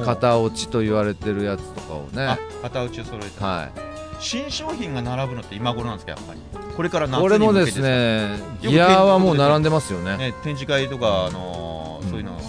[0.05, 2.25] 型落ちと言われてるやつとかをね。
[2.25, 3.79] あ型打ちを揃えて、はい。
[4.19, 6.39] 新商品が並ぶのって今頃なんですかやっぱり。
[6.75, 10.17] これから夏にこれもで向けてすねギアはもう並んでますよね。
[10.17, 12.09] ね展示会とか、あのーうん。
[12.11, 12.39] そういうの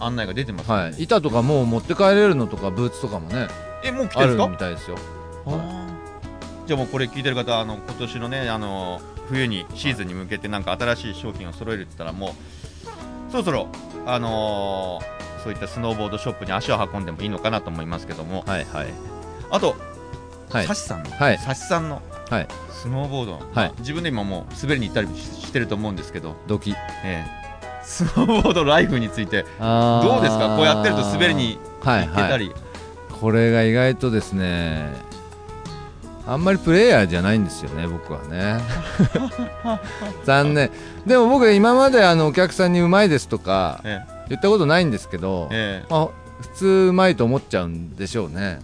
[0.00, 1.02] 案内が出てますよね、はい。
[1.02, 3.48] 板とかもう持って帰れるのとかブーツとかもね
[3.84, 4.48] えもう来てあるるんですか？
[4.48, 4.96] みたいですよ。
[6.66, 12.34] じゃあもうこれ聞いてる方あの今年のねあの冬にシーズンに向けてなんか新しい商品を揃えるって言ったらも
[13.28, 13.68] うそろそろ
[14.06, 18.44] あのーそういったスノーボードショップに足を運んでもいいのかなと思いますけども。
[18.46, 18.88] はいはい。
[19.50, 19.74] あと、
[20.50, 20.66] はい。
[20.66, 21.38] サシさんの、はい。
[21.38, 22.48] サシさんのはい。
[22.70, 23.48] スノーボードの、はい。
[23.54, 26.72] まあ自分で今もう滑りに行ったりししてると思うんですけど、ドキ。
[26.72, 27.26] ええ。
[27.82, 30.54] スノーボードライフについてどどうですか？
[30.58, 32.08] こうやってると滑りにはいはい。
[32.08, 32.52] 行けたり、
[33.18, 34.92] これが意外とですね
[36.26, 38.60] あんまりプレイヤーじゃないんですよね僕はね。
[40.24, 40.70] 残念。
[41.06, 45.86] でも僕今まであのお客さんにうまいですとかえ言ったことないんですけど、ええ。
[45.90, 46.08] まあ、
[46.40, 48.60] 普通うまいと思っちゃうんでしょうね。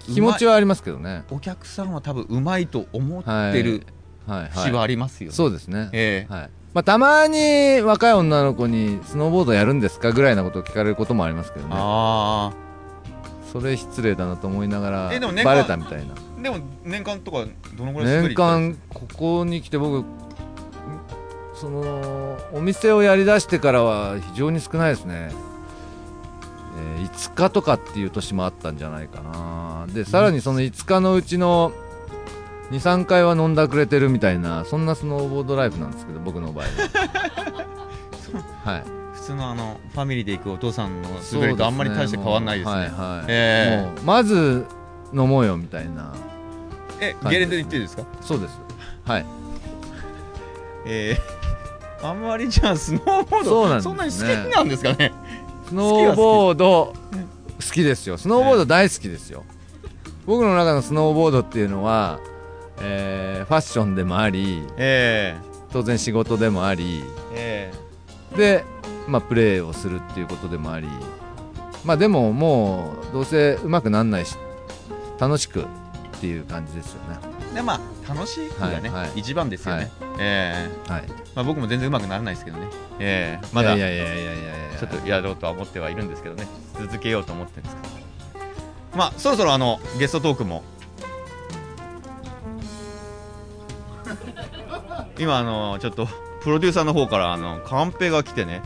[0.00, 1.24] 気持ちはありますけどね。
[1.30, 3.86] えお客さんは多分うまいと思はいってる
[4.26, 4.48] はい。
[4.50, 4.84] 節ははい。
[4.84, 5.36] ありますよ、ね。
[5.36, 5.90] そうですね。
[5.92, 6.32] ええ。
[6.32, 6.50] はい。
[6.72, 11.74] まあ、たまに若い女の子にスノーボードやるんですかぐらいなことを聞かれることもありますけどね。
[11.76, 12.50] あ
[13.54, 16.14] それ失礼だなと思いながらえでも年間バレたみたいな。
[16.14, 20.04] あでも年間とかどのぐらい年間ここに来て僕
[21.54, 29.86] そのお店をやりだしてからは非常に少ないですね、えー5日とかっていう年もあったんじゃないかな。
[29.92, 31.72] でさらにその5日のうちの
[32.72, 36.70] 23回は飲んだくれてるみたいなそんなスノーボードライフなんですけど僕の場合は。
[38.72, 38.84] はい。
[38.84, 42.74] 普通のあのファミリーで行くお父さんの滑りとあんまり大して変わんないですね。
[42.74, 43.92] もうはいはいえ。
[43.94, 44.66] もうまず
[45.12, 46.12] 飲もうよみたいな。
[47.00, 48.04] えゲレンデで行ってるんですか？
[48.20, 48.58] そうです。
[49.04, 49.26] はい。
[50.86, 53.96] えー、あんまりじゃあスノーボードそうね。
[53.96, 55.12] んなに好きなんですかね？
[55.68, 56.92] スノーボード
[57.66, 58.18] 好きですよ。
[58.18, 59.44] スノーボード大好きですよ。
[60.26, 62.20] 僕の中のスノーボードっていうのは、
[62.80, 65.36] ええーファッションでもありえ。
[65.72, 67.02] 当然仕事でもあり。
[67.34, 67.72] え
[68.32, 68.36] え。
[68.36, 68.64] で、
[69.06, 70.88] まあ、プレーをするっていうことでもあり
[71.84, 74.36] まあでももうどうせうまくなんないし
[75.18, 75.66] 楽しくっ
[76.20, 77.18] ていう感じですよね。
[77.52, 79.20] えでまあ楽しいがね、はいはい。
[79.20, 79.90] 一番ですよね、はい。
[80.18, 80.90] ええ。
[80.90, 81.04] はい。
[81.34, 82.66] まあ僕も全然うまくならないですけどね。
[82.98, 83.46] ええ。
[83.52, 84.78] まだいやいやいやいやいやいや。
[84.78, 86.46] ちょっとやろうとは思ってはいるんですけどね。
[86.80, 87.88] 続けようと思ってるんですけど。
[88.96, 90.62] まあそろそろあのゲストトークも。
[95.18, 96.08] 今あのちょっと
[96.42, 98.62] プロデューサーの方からあのカンペが来てね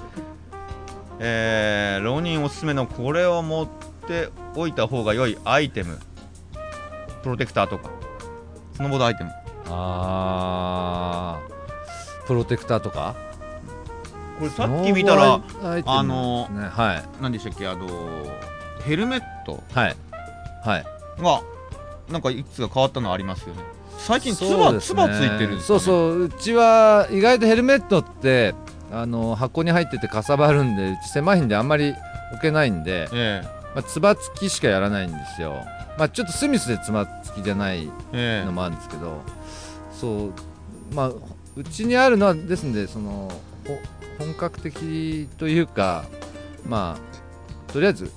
[1.21, 3.69] えー、浪人おすすめのこれを持っ
[4.07, 5.99] ておいた方が良いアイテム。
[7.23, 7.91] プロテクターとか。
[8.75, 9.31] スノーボードアイテム。
[9.67, 12.27] あー。
[12.27, 13.17] プロテクターとか？
[14.39, 15.41] これさっき見たら
[15.87, 17.23] あのねはい。
[17.23, 17.67] 何でしたっけ？
[17.67, 17.89] あの
[18.85, 19.63] ヘルメット。
[19.73, 19.97] はい。
[20.65, 20.85] はい。
[21.21, 21.43] が
[22.09, 23.63] なんかいくつか変わったのありますよね。
[23.99, 24.81] 最近つば、ね。
[24.81, 26.23] つばついてるんですそううそう。
[26.25, 28.55] うちは意外とヘルメットって
[28.91, 31.95] あの箱に入っててかさばるんでうち狭いんであんまり
[32.33, 33.43] 置けないんで、え
[33.75, 35.65] まあ、つば付きしかやらないんですよ。
[35.99, 38.47] まあちょっとスミスでつば付きじゃないええ。
[38.47, 39.21] のもあるんですけど、
[39.93, 41.13] そうまあ
[41.57, 43.31] うちにあるのはですんでその
[43.67, 43.79] ほ
[44.19, 46.05] 本格的というか
[46.67, 46.99] ま
[47.69, 48.11] あとりあえず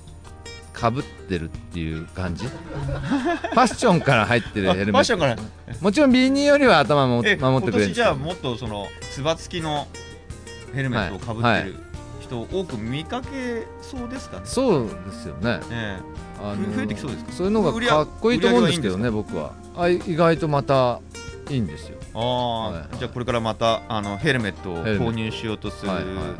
[0.72, 2.46] かぶってるっていう感じ。
[2.48, 4.92] ファッションから入ってるヘルメット。
[4.92, 5.36] ファッションから。
[5.80, 9.86] もちろん B2 よりは頭もえ守ってくれるじゃあもっとそのつば付きの
[10.74, 11.76] ヘルメットをかぶってる
[12.20, 15.60] 人多く見かけそうですかね、そうですよね。
[15.70, 15.98] え
[16.38, 17.32] あふ増えてきそうですか？
[17.32, 19.52] そういうのがかっこいいと思うんですけどね僕は。
[19.76, 21.00] あ意外とまた
[21.50, 21.98] いいんですよ。
[22.00, 25.92] えああ、じゃあこれからまたあのヘルメットを購入しようとする、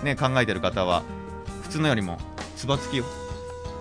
[0.05, 1.03] ね考えてる方は
[1.63, 2.19] 普通のよりも
[2.57, 3.05] つば付きを？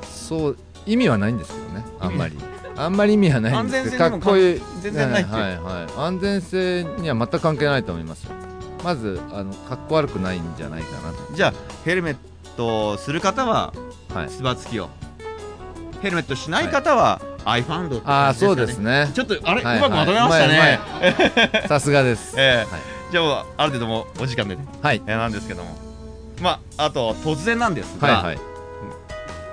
[0.03, 2.37] そう意味はないんですけどねあんまり。
[2.77, 4.61] あんまり意味はないんですけどか安全性にもっこいい。
[4.81, 5.93] 全然ないはいはい。
[5.97, 8.31] 安全性には全く関係ないと思いますよ
[8.84, 11.34] まずあのかっこ悪くないんじゃないかなと。
[11.34, 11.54] じゃあ
[11.86, 12.15] ヘルメッ
[12.58, 13.74] トをする方は
[14.13, 14.30] はい。
[14.30, 14.89] つば付きを。
[16.02, 19.10] ヘルメットしない方は、アイファンドってああそうですね。
[19.13, 20.80] ちょっとあれ、はいうまくまとめましたね、
[21.52, 22.36] うまい さすがです。
[22.38, 22.72] ええ。
[22.72, 22.82] はい。
[23.12, 25.02] じゃあある程度もうお時間でね、はい。
[25.06, 25.76] えーなんですけども。
[26.41, 28.39] まああと突然なんですが、はいはい。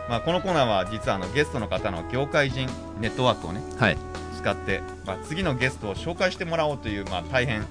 [0.08, 2.66] まあ、このコーナーは実はあのゲストの方の業界人
[2.98, 3.96] ネットワークをねはい。
[4.38, 7.66] 使って、まあ、次のゲストを紹介してもらおうという、まあ、大変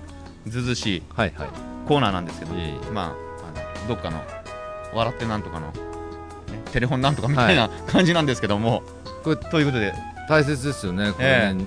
[0.49, 1.49] ずうずうしいはいはい。
[1.87, 2.91] コーナーなんですけどいえいえ。
[2.91, 4.21] まああのどっかの
[4.93, 5.73] 笑ってなんとかの、ね、
[6.71, 8.83] テレフォンなんとかみたいな感じなんですけども、
[9.23, 9.93] これということで
[10.29, 11.65] 大切ですよねこれね。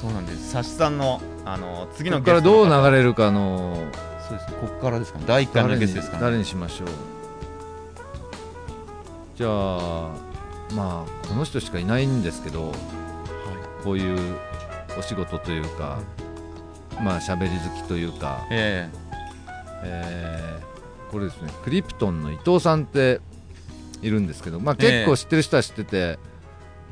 [0.00, 0.50] そうなんです。
[0.50, 3.76] サシさんのあの次のここからどう流れるかの
[4.28, 4.56] そうですね。
[4.60, 5.24] ここからですかね。
[5.26, 6.88] 第1回目のゲストですから、誰ね、にしましょう。
[9.36, 10.10] じゃあ
[10.74, 12.72] まあこの人しかいないんですけど
[13.82, 14.36] こういう
[14.98, 15.98] お仕事というか
[17.02, 18.90] まあ喋り好きというか、え
[19.82, 20.64] え。
[20.66, 20.70] ー
[21.10, 23.20] これですねクリプトンの伊藤さんって
[24.00, 24.90] いるんですけど、まあ、ええ。
[25.04, 26.18] 結構知ってる人は知ってて、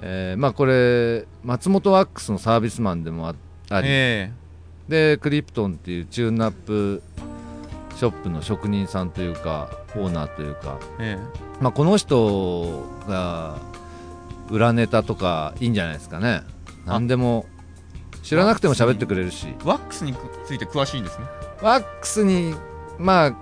[0.02, 3.34] えーまあ、これ松本ワックスのサービスマンでもあ
[3.70, 4.32] あえり、え
[4.88, 7.02] でクリプトンっていうチューンナップ
[7.94, 11.16] ショップの職人さんというかオーナーというか、え。
[11.60, 13.58] まあ、この人が
[14.50, 16.42] 裏ネタとかいいんじゃないですかね。
[16.86, 17.46] 何でも
[18.28, 19.46] 知らなくても喋ってくれるし。
[19.48, 20.14] えワックスに
[20.46, 21.24] ついて詳しいんですね。
[21.62, 22.54] ワックスに
[22.98, 23.32] まあ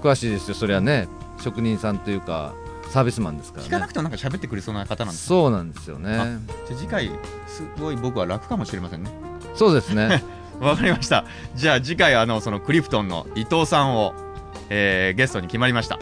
[0.00, 1.08] 詳しいですよそれはね。
[1.40, 2.54] 職人さんというか
[2.90, 7.10] サービスマンですか聞からなねくてもなんか喋ってくれそうな方なんですそうなんですよあねじゃあ次回
[7.48, 9.10] すごい僕は楽かもしれませんね。
[9.56, 10.22] そうですね。
[10.60, 11.24] わかりました。
[11.56, 14.14] じゃあ次回あのそのクリプトンの伊藤さんを、
[14.70, 15.98] えーゲストに決まりました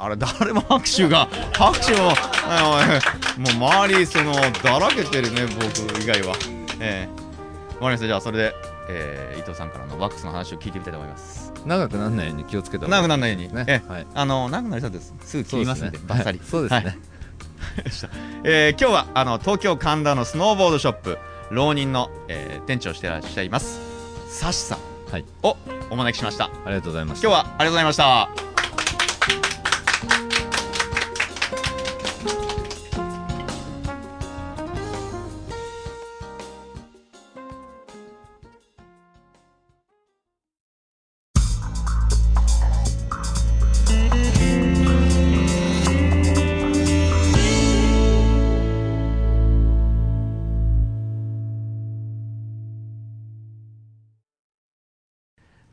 [0.00, 2.12] ああれ誰も拍手が拍手も
[2.46, 3.00] あ
[3.38, 3.52] のもう
[3.86, 6.34] 周りそのだらけてるね僕以外は。
[6.80, 8.06] えー、わかりました。
[8.06, 8.54] じゃあそれで、
[8.88, 11.52] えー伊藤さんからのワックスの話を聞いてみたいと思います。
[11.66, 13.64] 長くならないように気をつけた方長がくならないように、ね。
[13.66, 14.06] えはい。
[14.14, 15.14] あの長くなりそうです。
[15.22, 16.40] すぐ切りますんでバッサリ。
[16.44, 16.98] そうですね、はい。
[18.44, 21.18] えー今日はあの東京神田のスノーボードショップ
[21.50, 23.80] 浪人の、えー店長をしていらっしゃいます
[24.28, 24.78] サシさん
[25.10, 25.24] はい。
[25.42, 25.56] を
[25.90, 26.44] お招きしました。
[26.44, 28.30] ありがとうございました今日はありがとうございました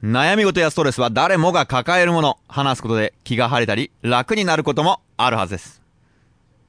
[0.07, 2.39] 悩み事やストレスは誰もが抱えるもの。
[2.47, 5.81] 話すことで気が晴れたり楽になることもあるはずです。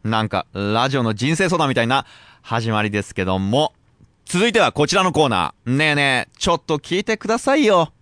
[0.03, 2.05] なんか、ラジオの人生相談みたいな
[2.43, 3.75] 始まりですけども、
[4.25, 5.71] 続いてはこちらのコーナー。
[5.71, 7.93] ねえねえ、ちょっと聞いてくださいよ。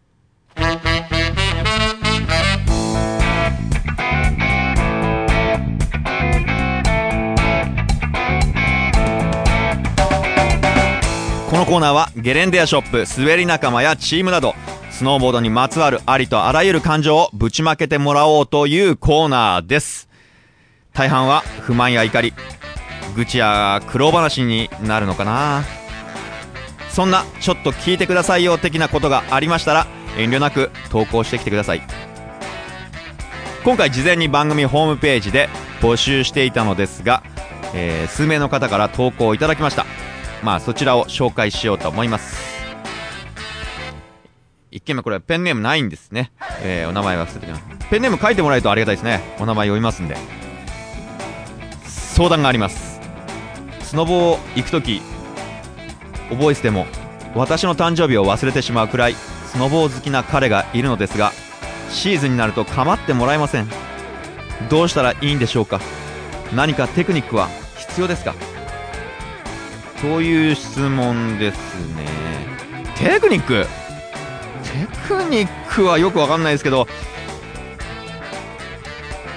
[11.51, 14.55] このコーナーはゲレンデやショップ滑り仲間やチームなど
[14.96, 20.09] スノーボードにまつわるありとあらゆる感情をぶちまけてもらおうというコーナーです。
[20.94, 22.32] 大半は不満や怒り。
[23.14, 25.64] 愚痴や苦労話になるのかな。
[26.88, 31.82] そんなちょっと聞いてくださいよ的なことがありましたら遠慮なく投稿してきてください。
[33.64, 35.50] 今回事前に番組ホームページで
[35.82, 37.22] 募集していたのですが、
[37.74, 39.85] えー数名の方から投稿いただきました。
[40.42, 42.56] まあそちらを紹介しようと思います。
[44.76, 46.30] 一件目これはペンネームないんですね、
[46.62, 49.22] えーお名前は伏せてきますペンネーム書いてもらえるとありがたいですね。
[49.38, 50.16] お名前読みますんで。
[51.86, 53.00] 相談があります。
[53.80, 55.00] スノボを行く時
[56.28, 56.86] 覚えてても
[57.34, 61.32] 私の誕生日を忘れてしまうくらいスノボー好きな彼がいるのですが
[61.88, 63.68] シーズンになると構ってもらえません。
[64.68, 65.80] どうしたらいいんでしょうか。
[66.54, 68.34] 何かテクニックは必要ですか。
[70.02, 72.04] という質問ですね。
[72.96, 73.64] テクニック？
[74.76, 76.86] テクニックはよくわかんないですけど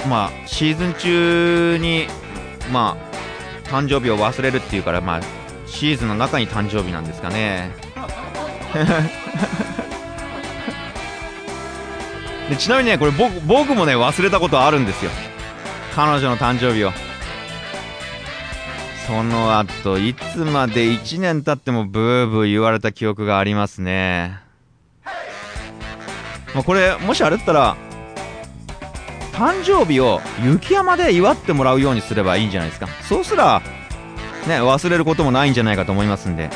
[0.10, 2.08] まあシーズン中に
[2.73, 5.21] まあ誕生日を忘れるっていうからまあ
[5.65, 7.71] シーズンの中に誕生日なんですかね。
[12.49, 15.12] でちなみにねこれ僕僕もね忘れたことあるんですよ。
[15.95, 16.91] 彼女の誕生日を。
[19.08, 24.49] その後いつまで1年経ってもブーブー言われた記憶がありますね。
[26.54, 27.78] まあこれもしあれだったら
[29.34, 32.88] 誕生日を雪山で祝ってもらうようにすればいいんじゃないですか。
[33.08, 33.62] そうすら
[34.48, 36.50] ね忘れることもないんじゃないかと思いますんで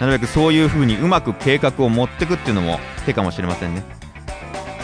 [0.00, 3.82] なるべくそういう風にうまく計画を持ってくっていうのも手かもしれませんね。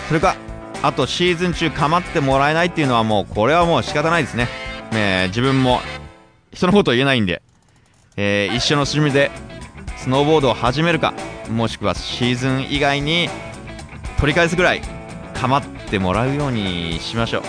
[0.09, 0.37] それか
[0.83, 4.49] あとシーズン中構ってもらえないっていうのはもうこれはもう仕方ないですね。
[4.93, 5.81] ね自分も
[6.53, 7.43] 人のこと言えないんで、
[8.17, 9.31] えー一緒の趣味で
[9.97, 11.13] スノーボードを始めるか
[11.51, 13.29] もしくはシーズン以外に
[14.19, 14.83] 取り返すぐらい
[15.35, 17.43] 構ってもらうようにしましょう。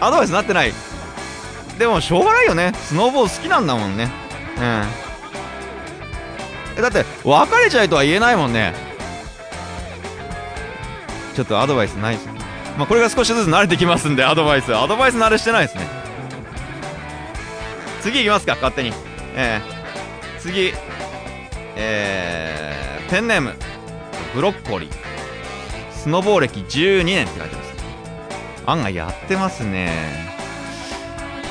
[0.00, 0.72] アドバイスなってない。
[1.78, 2.72] でもしょうがないよね。
[2.74, 4.10] スノーボード好きなんだもんね。
[4.56, 4.60] う
[6.78, 6.82] ん。
[6.82, 8.74] だって別れちゃいとは言えないもんね。
[11.34, 12.28] ちょっとアドバイスないです
[12.76, 14.74] まあこれが少しずつ慣れてきますんでアドバイス。
[14.74, 15.86] アドバイス慣れしてないですね。
[18.00, 18.92] 次いきますか勝手に。
[19.34, 20.72] えー、次。
[21.76, 22.31] えー、
[23.12, 23.52] ペンネーム
[24.34, 24.92] ブロッコリー。
[25.92, 27.74] スノボー歴12年って書いてます
[28.64, 29.92] 案外やってますね。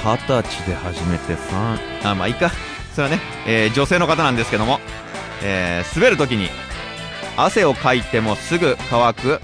[0.03, 2.49] 二十歳で始めて3あまあいいか。
[2.95, 4.79] それはね、えー女性の方なんですけども、
[5.43, 6.49] えー滑るときに
[7.37, 9.39] 汗をかいてもすぐ乾く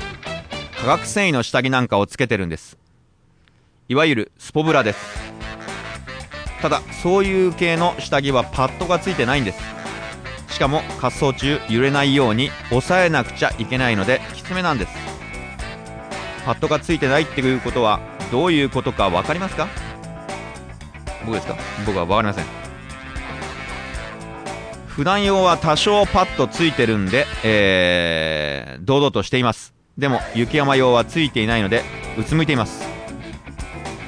[0.82, 2.80] 化学繊維の下着なんかをつけてるんです。
[3.90, 5.00] いわゆるスポブラです。
[6.64, 9.77] ただそういう系の下着はパッドがついてないんです。
[10.58, 14.98] しかも滑走中揺れないように押さえなくちゃいけないのできつめなんです。
[16.48, 18.00] パッドがついてないっていうことは
[18.32, 19.68] どういうことか分かりますか？
[21.28, 21.56] 僕ですか？
[21.86, 22.46] 僕は分かりません。
[24.88, 29.76] 普段用は多少パッドついてるんで、えー、堂々としています。
[29.96, 31.84] でも雪山用はついていないので
[32.18, 32.84] うつむいています。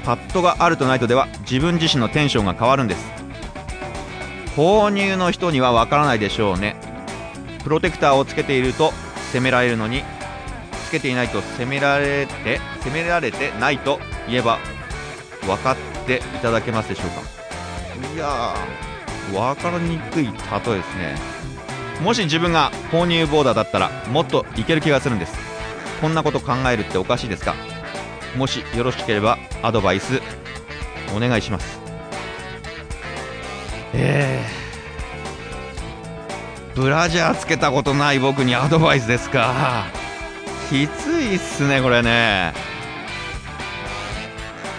[0.04, 3.19] パッドがあるとないとでは自分自身のテンションが変わるんです。
[4.60, 6.76] 購入の人にはわからないでしょうね。
[7.64, 8.92] プロテクターをつけていると
[9.32, 10.04] 攻められるのに
[10.86, 14.60] つけていないと攻められて攻められてないと言えば
[15.46, 17.22] 分かっていただけますでしょうか。
[18.14, 21.16] いやー分かりにくい例えですね。
[22.04, 25.38] もし自分が購入ボーダーだったらもっといける気がするんです。
[26.02, 27.56] こんなこと考えるっておかしいですか。
[28.36, 30.22] もしよろしければアドバイス
[31.16, 31.79] お願いします。
[33.94, 39.86] えー、ブラジャーつけたことない僕にアドバイスですか。
[40.70, 42.54] きついっすねこれね。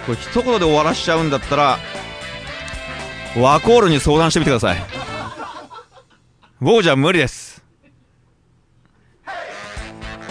[0.05, 1.77] これ一言で終わらしちゃうんだったら
[3.37, 4.77] ワコールに相談してみてください。
[6.59, 7.63] 僕じゃ無理です。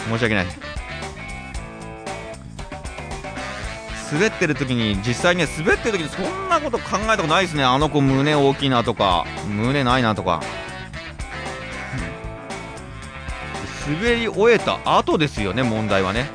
[0.09, 0.70] 申し訳ない
[4.13, 7.65] 滑ってる時に実際にね滑ってる時にそんなこと考えたことないですね。
[7.65, 10.43] あの子胸大きいなとか胸ないなとか、
[13.87, 16.29] 滑り終えた後ですよね問題はね。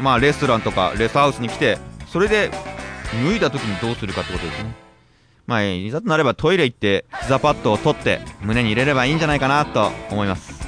[0.00, 2.50] まあレストランとかレストハウスに来てそれで
[3.24, 4.74] 脱いだ時にどうするかってことですね。
[5.46, 10.62] まあ、いざとなればトイレ行って膝パッドを取って胸に入れればいいんじゃないかなと思います。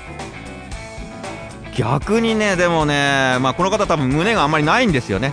[1.76, 5.32] 逆にねでもね、まあ、この方多分胸があんまりないんですよね、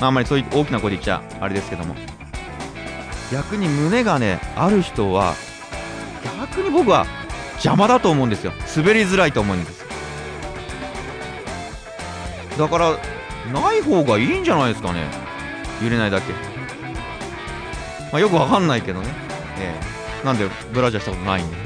[0.00, 1.94] まあ、あんまりそういう大きな声で言っちゃあれですけども。
[3.30, 5.34] 逆に胸がねある人は
[6.24, 7.06] 逆に僕は
[7.52, 8.52] 邪魔だと思うんですよ。
[8.76, 9.84] 滑りづらいと思うんです。
[12.58, 12.90] だから
[13.52, 15.06] ない方がいいんじゃないですかね。
[15.82, 16.32] 揺れないだけ。
[18.12, 19.08] まあ、よくわかんないけどね、
[19.58, 21.56] えー、なんでブラジャーしたことないんで。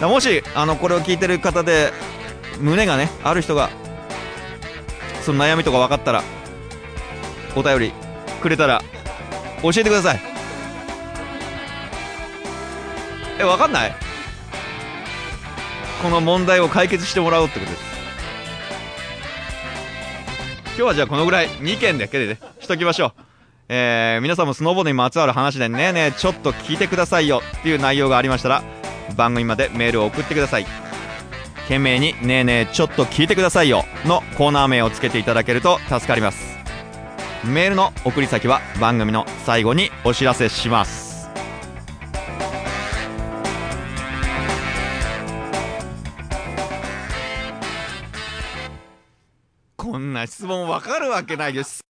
[0.00, 1.92] だもしあのこれを聞いてる方で
[2.58, 3.68] 胸がねある人が
[5.22, 6.22] その悩みとか分かったら
[7.56, 7.92] お便り
[8.40, 8.82] くれたら
[9.62, 10.20] 教えてください。
[13.38, 13.94] え分かんない？
[16.02, 17.76] この問題を解決してもらおうってことで。
[17.76, 17.82] す
[20.68, 21.48] 今日はじゃあこのぐらい。
[21.48, 22.40] 2件だけでね。
[22.60, 23.12] しときましょう。
[23.68, 27.42] えー、皆さんもスノーボードにまつわる話でねえねえちょっと聞いてくださいよ。
[27.58, 28.62] っていう内容がありましたら
[29.16, 30.66] 番組までメールを送ってください。
[31.64, 33.84] 懸命にねえねえちょっと聞いてくださいよ。
[34.06, 36.49] のコーナー名をつけていただけると助かります。
[37.44, 41.10] メールの送り先は番組の最後にお知らせします。
[49.76, 51.89] こんな質問わかるわけないです。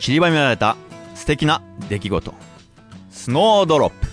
[0.00, 0.78] 散りばめられた
[1.14, 2.34] 素敵な出来事。
[3.10, 4.08] スノードロップ。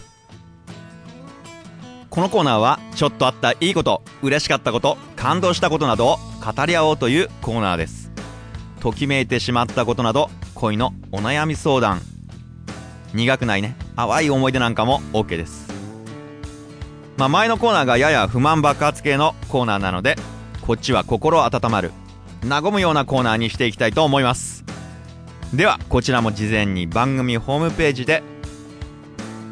[2.10, 8.12] このコーナーはちょっとあったいいこと嬉しかったこと感動したことなどを語り合おうというコーナーです。
[8.82, 12.02] ときめいてしまったことなど恋のお悩み相談。
[13.14, 13.78] 苦くないね。
[13.96, 15.72] 淡い思い出なんかも OK です。
[17.16, 20.18] まあ前のコーナーがやや不満爆発系のコーナーなので
[20.64, 21.94] こっちは心温まる
[22.46, 24.57] 和むようなコーナーにしていきたいと思います。
[25.54, 28.22] ではこちらも事前に番組ホームページで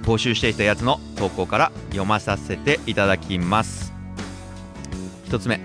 [0.04, 3.94] 募集していたやつの投稿から読まさせていただきます。
[5.30, 5.62] 1つ目。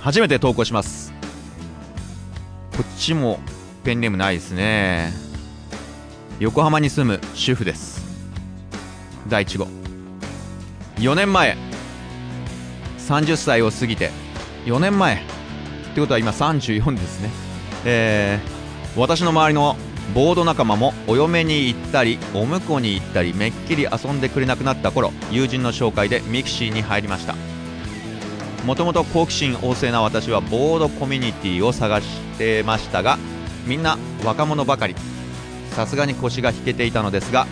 [0.00, 1.12] 初めて投稿します。
[2.76, 3.38] こっちも
[3.84, 5.12] ペンネームないですね。
[6.40, 8.04] 横浜に住む主婦です。
[9.28, 9.68] 第1号。
[10.96, 11.56] 4年前。
[12.98, 14.10] 30歳を過ぎて
[14.64, 15.16] 4年前。
[15.16, 15.18] っ
[15.94, 17.49] てことは今34ですね。
[17.84, 19.76] えー、私の周りの
[20.14, 27.34] ボード仲間もお嫁に行ったりお婿に行ったりめっきり遊んでくれなくなった頃友人の紹介で mixi に入りました。
[28.66, 32.06] もともと好奇心旺盛な私はボードコミュニティを探し
[32.36, 33.18] てましたが
[33.66, 34.94] みんな若者ばかり。
[35.70, 37.46] さすがに腰が引けていたのですが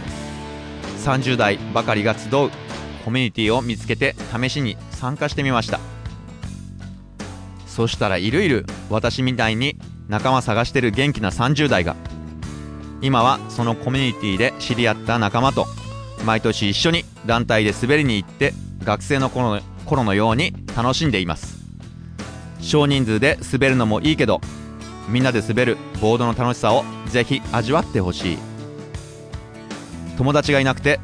[1.05, 2.31] 30代ばかりが集う
[3.05, 5.79] コミュニティを見つけて試しに参加してみました。
[7.67, 9.79] そしたらいるいる私みたいに
[10.09, 11.95] 仲間探してる元気な30代が。
[13.01, 15.67] 今はそのコミュニティで知り合った仲間と
[16.25, 18.53] 毎年一緒に団体で滑りに行って
[18.83, 21.59] 学生の頃の頃のように楽しんでいます。
[22.61, 24.41] 少人数で滑るのもいいけど
[25.09, 28.39] みんなで滑るボードの楽しさをぜひ味わってほしい。
[30.17, 30.99] 友達がいなくて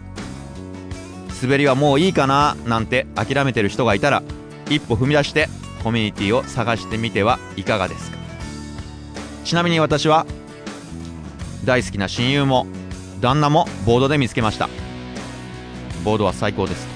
[1.42, 4.22] 滑りはもういいかななんて諦めてる人がいたら
[4.68, 5.48] 一歩踏み出して
[5.84, 8.23] コミュニティを探してみてはいかがですか？
[9.44, 10.26] ちなみに私は
[11.64, 12.66] 大好きな親友も
[13.20, 14.68] 旦那もボードで見つけました。
[16.02, 16.86] ボードは最高です。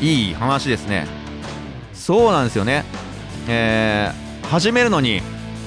[0.00, 1.06] いい話ですね。
[1.94, 2.84] そうなんですよね。
[3.48, 5.22] えー、始めるのに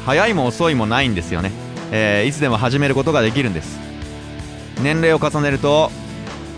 [0.06, 1.52] 早いも遅いもないんですよね、
[1.92, 3.80] えー、いつでも始めることができるんです。
[4.84, 5.90] 年齢を重ねると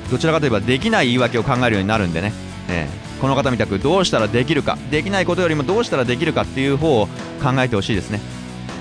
[0.09, 2.33] どちらかといえばできない言い訳を考えるようになるんでね、
[2.67, 7.07] えー、この方みたくどうしたらできるかできないことよりもどうしたらできるかっていう方を
[7.43, 8.19] 考えてほしいですね。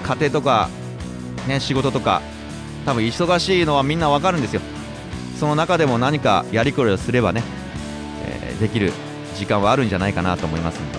[0.07, 0.69] 家庭とか、
[1.49, 2.23] ね、仕事とか
[2.85, 4.63] 多分忙しいのはみんなわかるんですよ。
[5.41, 7.43] その中でも何かやりくりをすればね、
[8.25, 8.93] えー、できる
[9.35, 10.99] 時間はあるんじゃないかなと思いますので、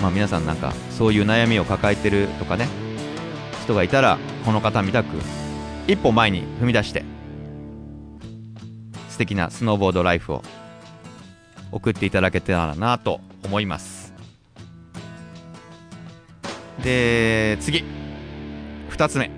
[0.00, 2.68] まあ、皆さんなんかそういう悩みを抱えてるとかね
[3.64, 5.08] 人がいたらこの方みたく
[5.86, 7.04] 一歩前に踏み出して
[9.10, 10.42] 素敵なスノーボードライフを
[11.70, 14.14] 送っていただけたらなと思います。
[16.82, 18.03] で次。
[18.94, 19.30] 2つ目。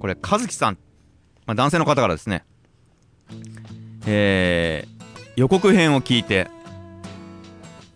[0.00, 0.78] これ和樹さん、
[1.46, 2.44] まあ、男性の方からですね。
[4.06, 6.48] えー、予告編を聞いて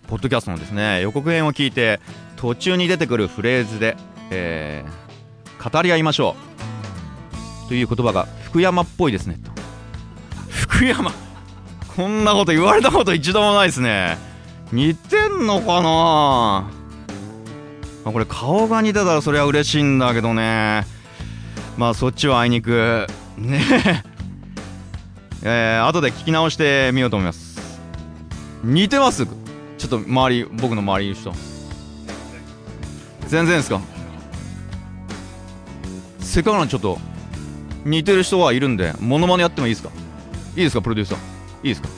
[0.07, 2.01] ポッドキャストのですね予告編を聞いて
[2.37, 3.97] 途中に出てくるフレーズで、
[4.31, 6.37] えー、語り合いましょ
[7.67, 7.69] う。
[7.69, 9.41] という言葉が福山っぽいですね。
[9.43, 9.51] と。
[10.49, 11.13] 福山？
[11.97, 14.17] こんなこと言われたこと一度もないですね。
[14.71, 16.82] 似てんのかな？
[18.05, 20.85] あこれ顔が似てたらそれは嬉しいんだけどね。
[21.77, 23.07] まあそっちはあいにく。
[23.39, 23.63] ね。
[25.45, 27.61] えー、後で聞き直してみようと思います。
[28.65, 29.27] 似てます？
[29.27, 31.33] ちょっと周り僕の周りいる人。
[33.29, 33.81] 全然ですか？
[36.21, 36.99] せっかくなんでちょっと
[37.85, 39.91] 似てる人はいるんでモノマネやってもいいですか？
[40.57, 41.19] いいですかプロデューサー？
[41.19, 41.21] い
[41.65, 41.89] いですか？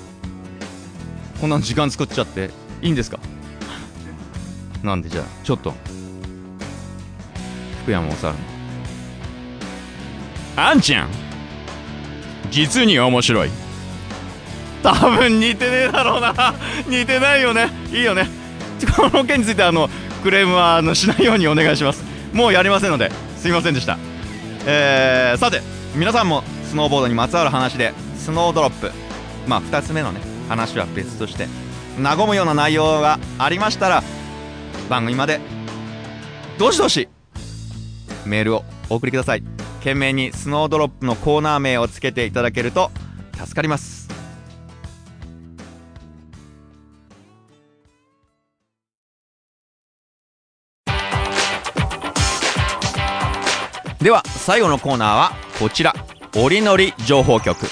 [1.41, 2.51] こんな時間作っちゃって
[2.83, 3.19] いいんですか？
[4.85, 5.73] なんでじゃあちょっと。
[7.83, 8.27] 福山雅治。
[10.57, 11.09] あんちゃん。
[12.51, 13.51] 実に面白い。
[14.83, 16.55] 多分似てねえだろうな。
[16.87, 17.71] 似てないよね。
[17.91, 18.29] いいよね。
[18.95, 19.89] この件についてあの
[20.23, 22.05] クレームはあのしないようにお願いします。
[22.35, 23.99] もうやりませんのですいませんでした。
[24.67, 25.63] えー、さて
[25.95, 28.91] 皆さんもスノーボードにまつわる話でスノードロップ。
[29.47, 31.49] まあ2つ目のね話は別として
[32.03, 34.03] 和むような内容がありましたら
[34.89, 35.41] 番組まで。
[36.59, 37.09] どしどし
[38.25, 39.43] メールをお送りください。
[39.79, 42.91] 懸命にスノードロップのコーナー名をつけていただけると
[43.35, 44.09] 助かります。
[54.01, 55.95] では最後のコーナーはこちら。
[56.37, 57.67] 折りのり情報局。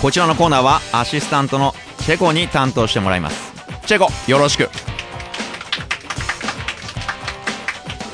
[0.00, 3.52] こちらのコーナーはアシスタントのチェコに担当してもらいます。
[3.86, 4.70] チェコよろしく。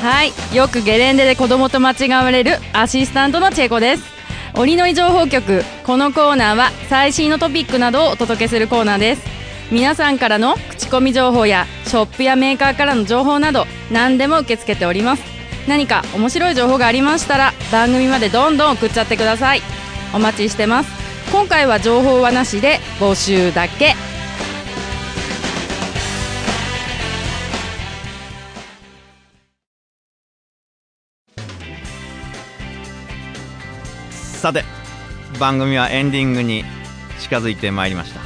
[0.01, 0.33] はい。
[0.55, 4.05] よくゲレンデで子供と間違われるアシスタントのチェコです。
[4.55, 5.65] 折りのり情報局。
[5.85, 9.23] このコーナーは最新のトピックなどをお届けするコーナーです。
[9.71, 15.23] 皆さんからの口コミ情報やショップやメーカーからの情報など何でも受け付けております。
[15.67, 19.63] 何か面白い情報がありましたら番組までどんどん送っちゃってください。
[20.15, 20.91] お待ちしてます。
[21.33, 23.95] 今回は情報はなしで募集だけ。
[34.39, 34.63] さて
[35.41, 36.63] 番組はエンディングに
[37.19, 38.25] 近づいてまいりました、え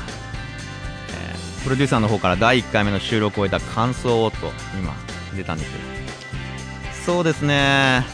[1.34, 4.36] ー、プロデューサーの方から第1回目の収録を終えた感想をと
[4.78, 4.94] 今
[5.34, 5.70] 出たんです。
[5.70, 5.82] けど
[7.06, 8.04] そうですね。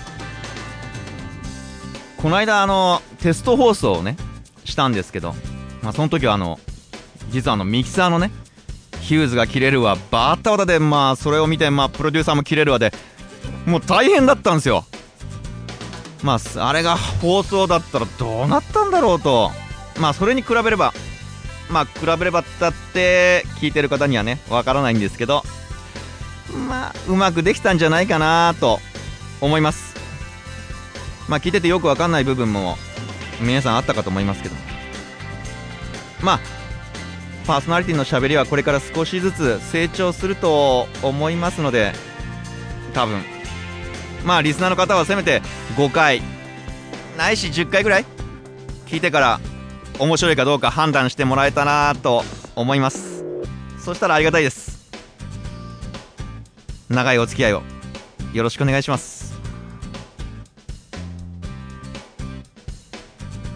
[2.19, 4.17] この間あのテスト放送をね
[4.65, 5.35] したんですけど、
[5.83, 6.61] まあ、その時はあの
[7.31, 8.31] 実はあのミキサーのね
[9.01, 12.93] ヒューズが切れるわバッタバタでまあそれを見てまあプロデューサーも切れるわで
[13.67, 14.85] もう大変だったんですよ。
[16.23, 19.53] まああれが放送だったらどうなったんだろうと。
[19.99, 20.93] まあそれに比べれば
[21.71, 25.43] まあ比べればだって聞いてる方にはねわからないんですけど
[26.69, 28.81] まあうまくできたんじゃないかなと
[29.41, 29.97] 思います。
[31.29, 32.77] まあ聞いててよくわかんない部分も
[33.41, 34.55] 皆さんあったかと思いますけど。
[36.23, 36.41] まあ
[37.47, 41.93] パーソナリティのしゃべりはこれから少しずつ成長すると思いますので
[42.93, 43.23] 多分
[44.25, 45.43] まあリスナーの方はせめて
[45.77, 46.23] 5回
[47.17, 48.05] ないし10回ぐらい
[48.87, 49.41] 聞いてから
[49.99, 53.25] 面白いかどうか判断してもらえたなと思います。
[53.79, 54.79] そしたらありがたいです。
[56.89, 57.63] 長いお付き合いを。
[58.33, 59.29] よろしくお願いします。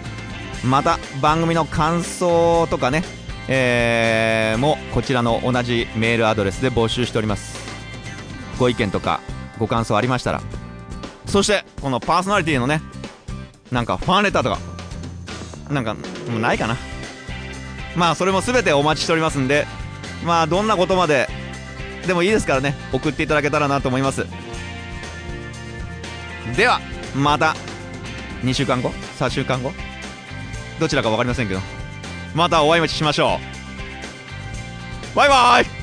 [0.63, 3.03] また番組の感想とかね。
[3.49, 7.57] えー、もこちらの同じメールアドレスで募集しております。
[8.59, 9.21] ご意見とか
[9.57, 10.41] ご感想ありましたら。
[11.25, 12.81] そしてこのパーソナリティのね
[13.71, 14.59] なんかファンレターとか。
[15.71, 16.77] なんかもうないかな。
[17.95, 19.65] まあそれも全てお待ちしておりますんで。
[20.23, 21.27] まあどんなことまで
[22.07, 24.25] でもいいですからね送っていただけたらなと思います。
[26.55, 26.79] では
[27.15, 27.55] また
[28.43, 28.89] 2週間後
[29.19, 29.71] ？3週間後？
[30.79, 31.59] どちらか分かりませんけど
[32.33, 33.39] またお会いしましょ
[35.13, 35.15] う。
[35.15, 35.76] バイバイ！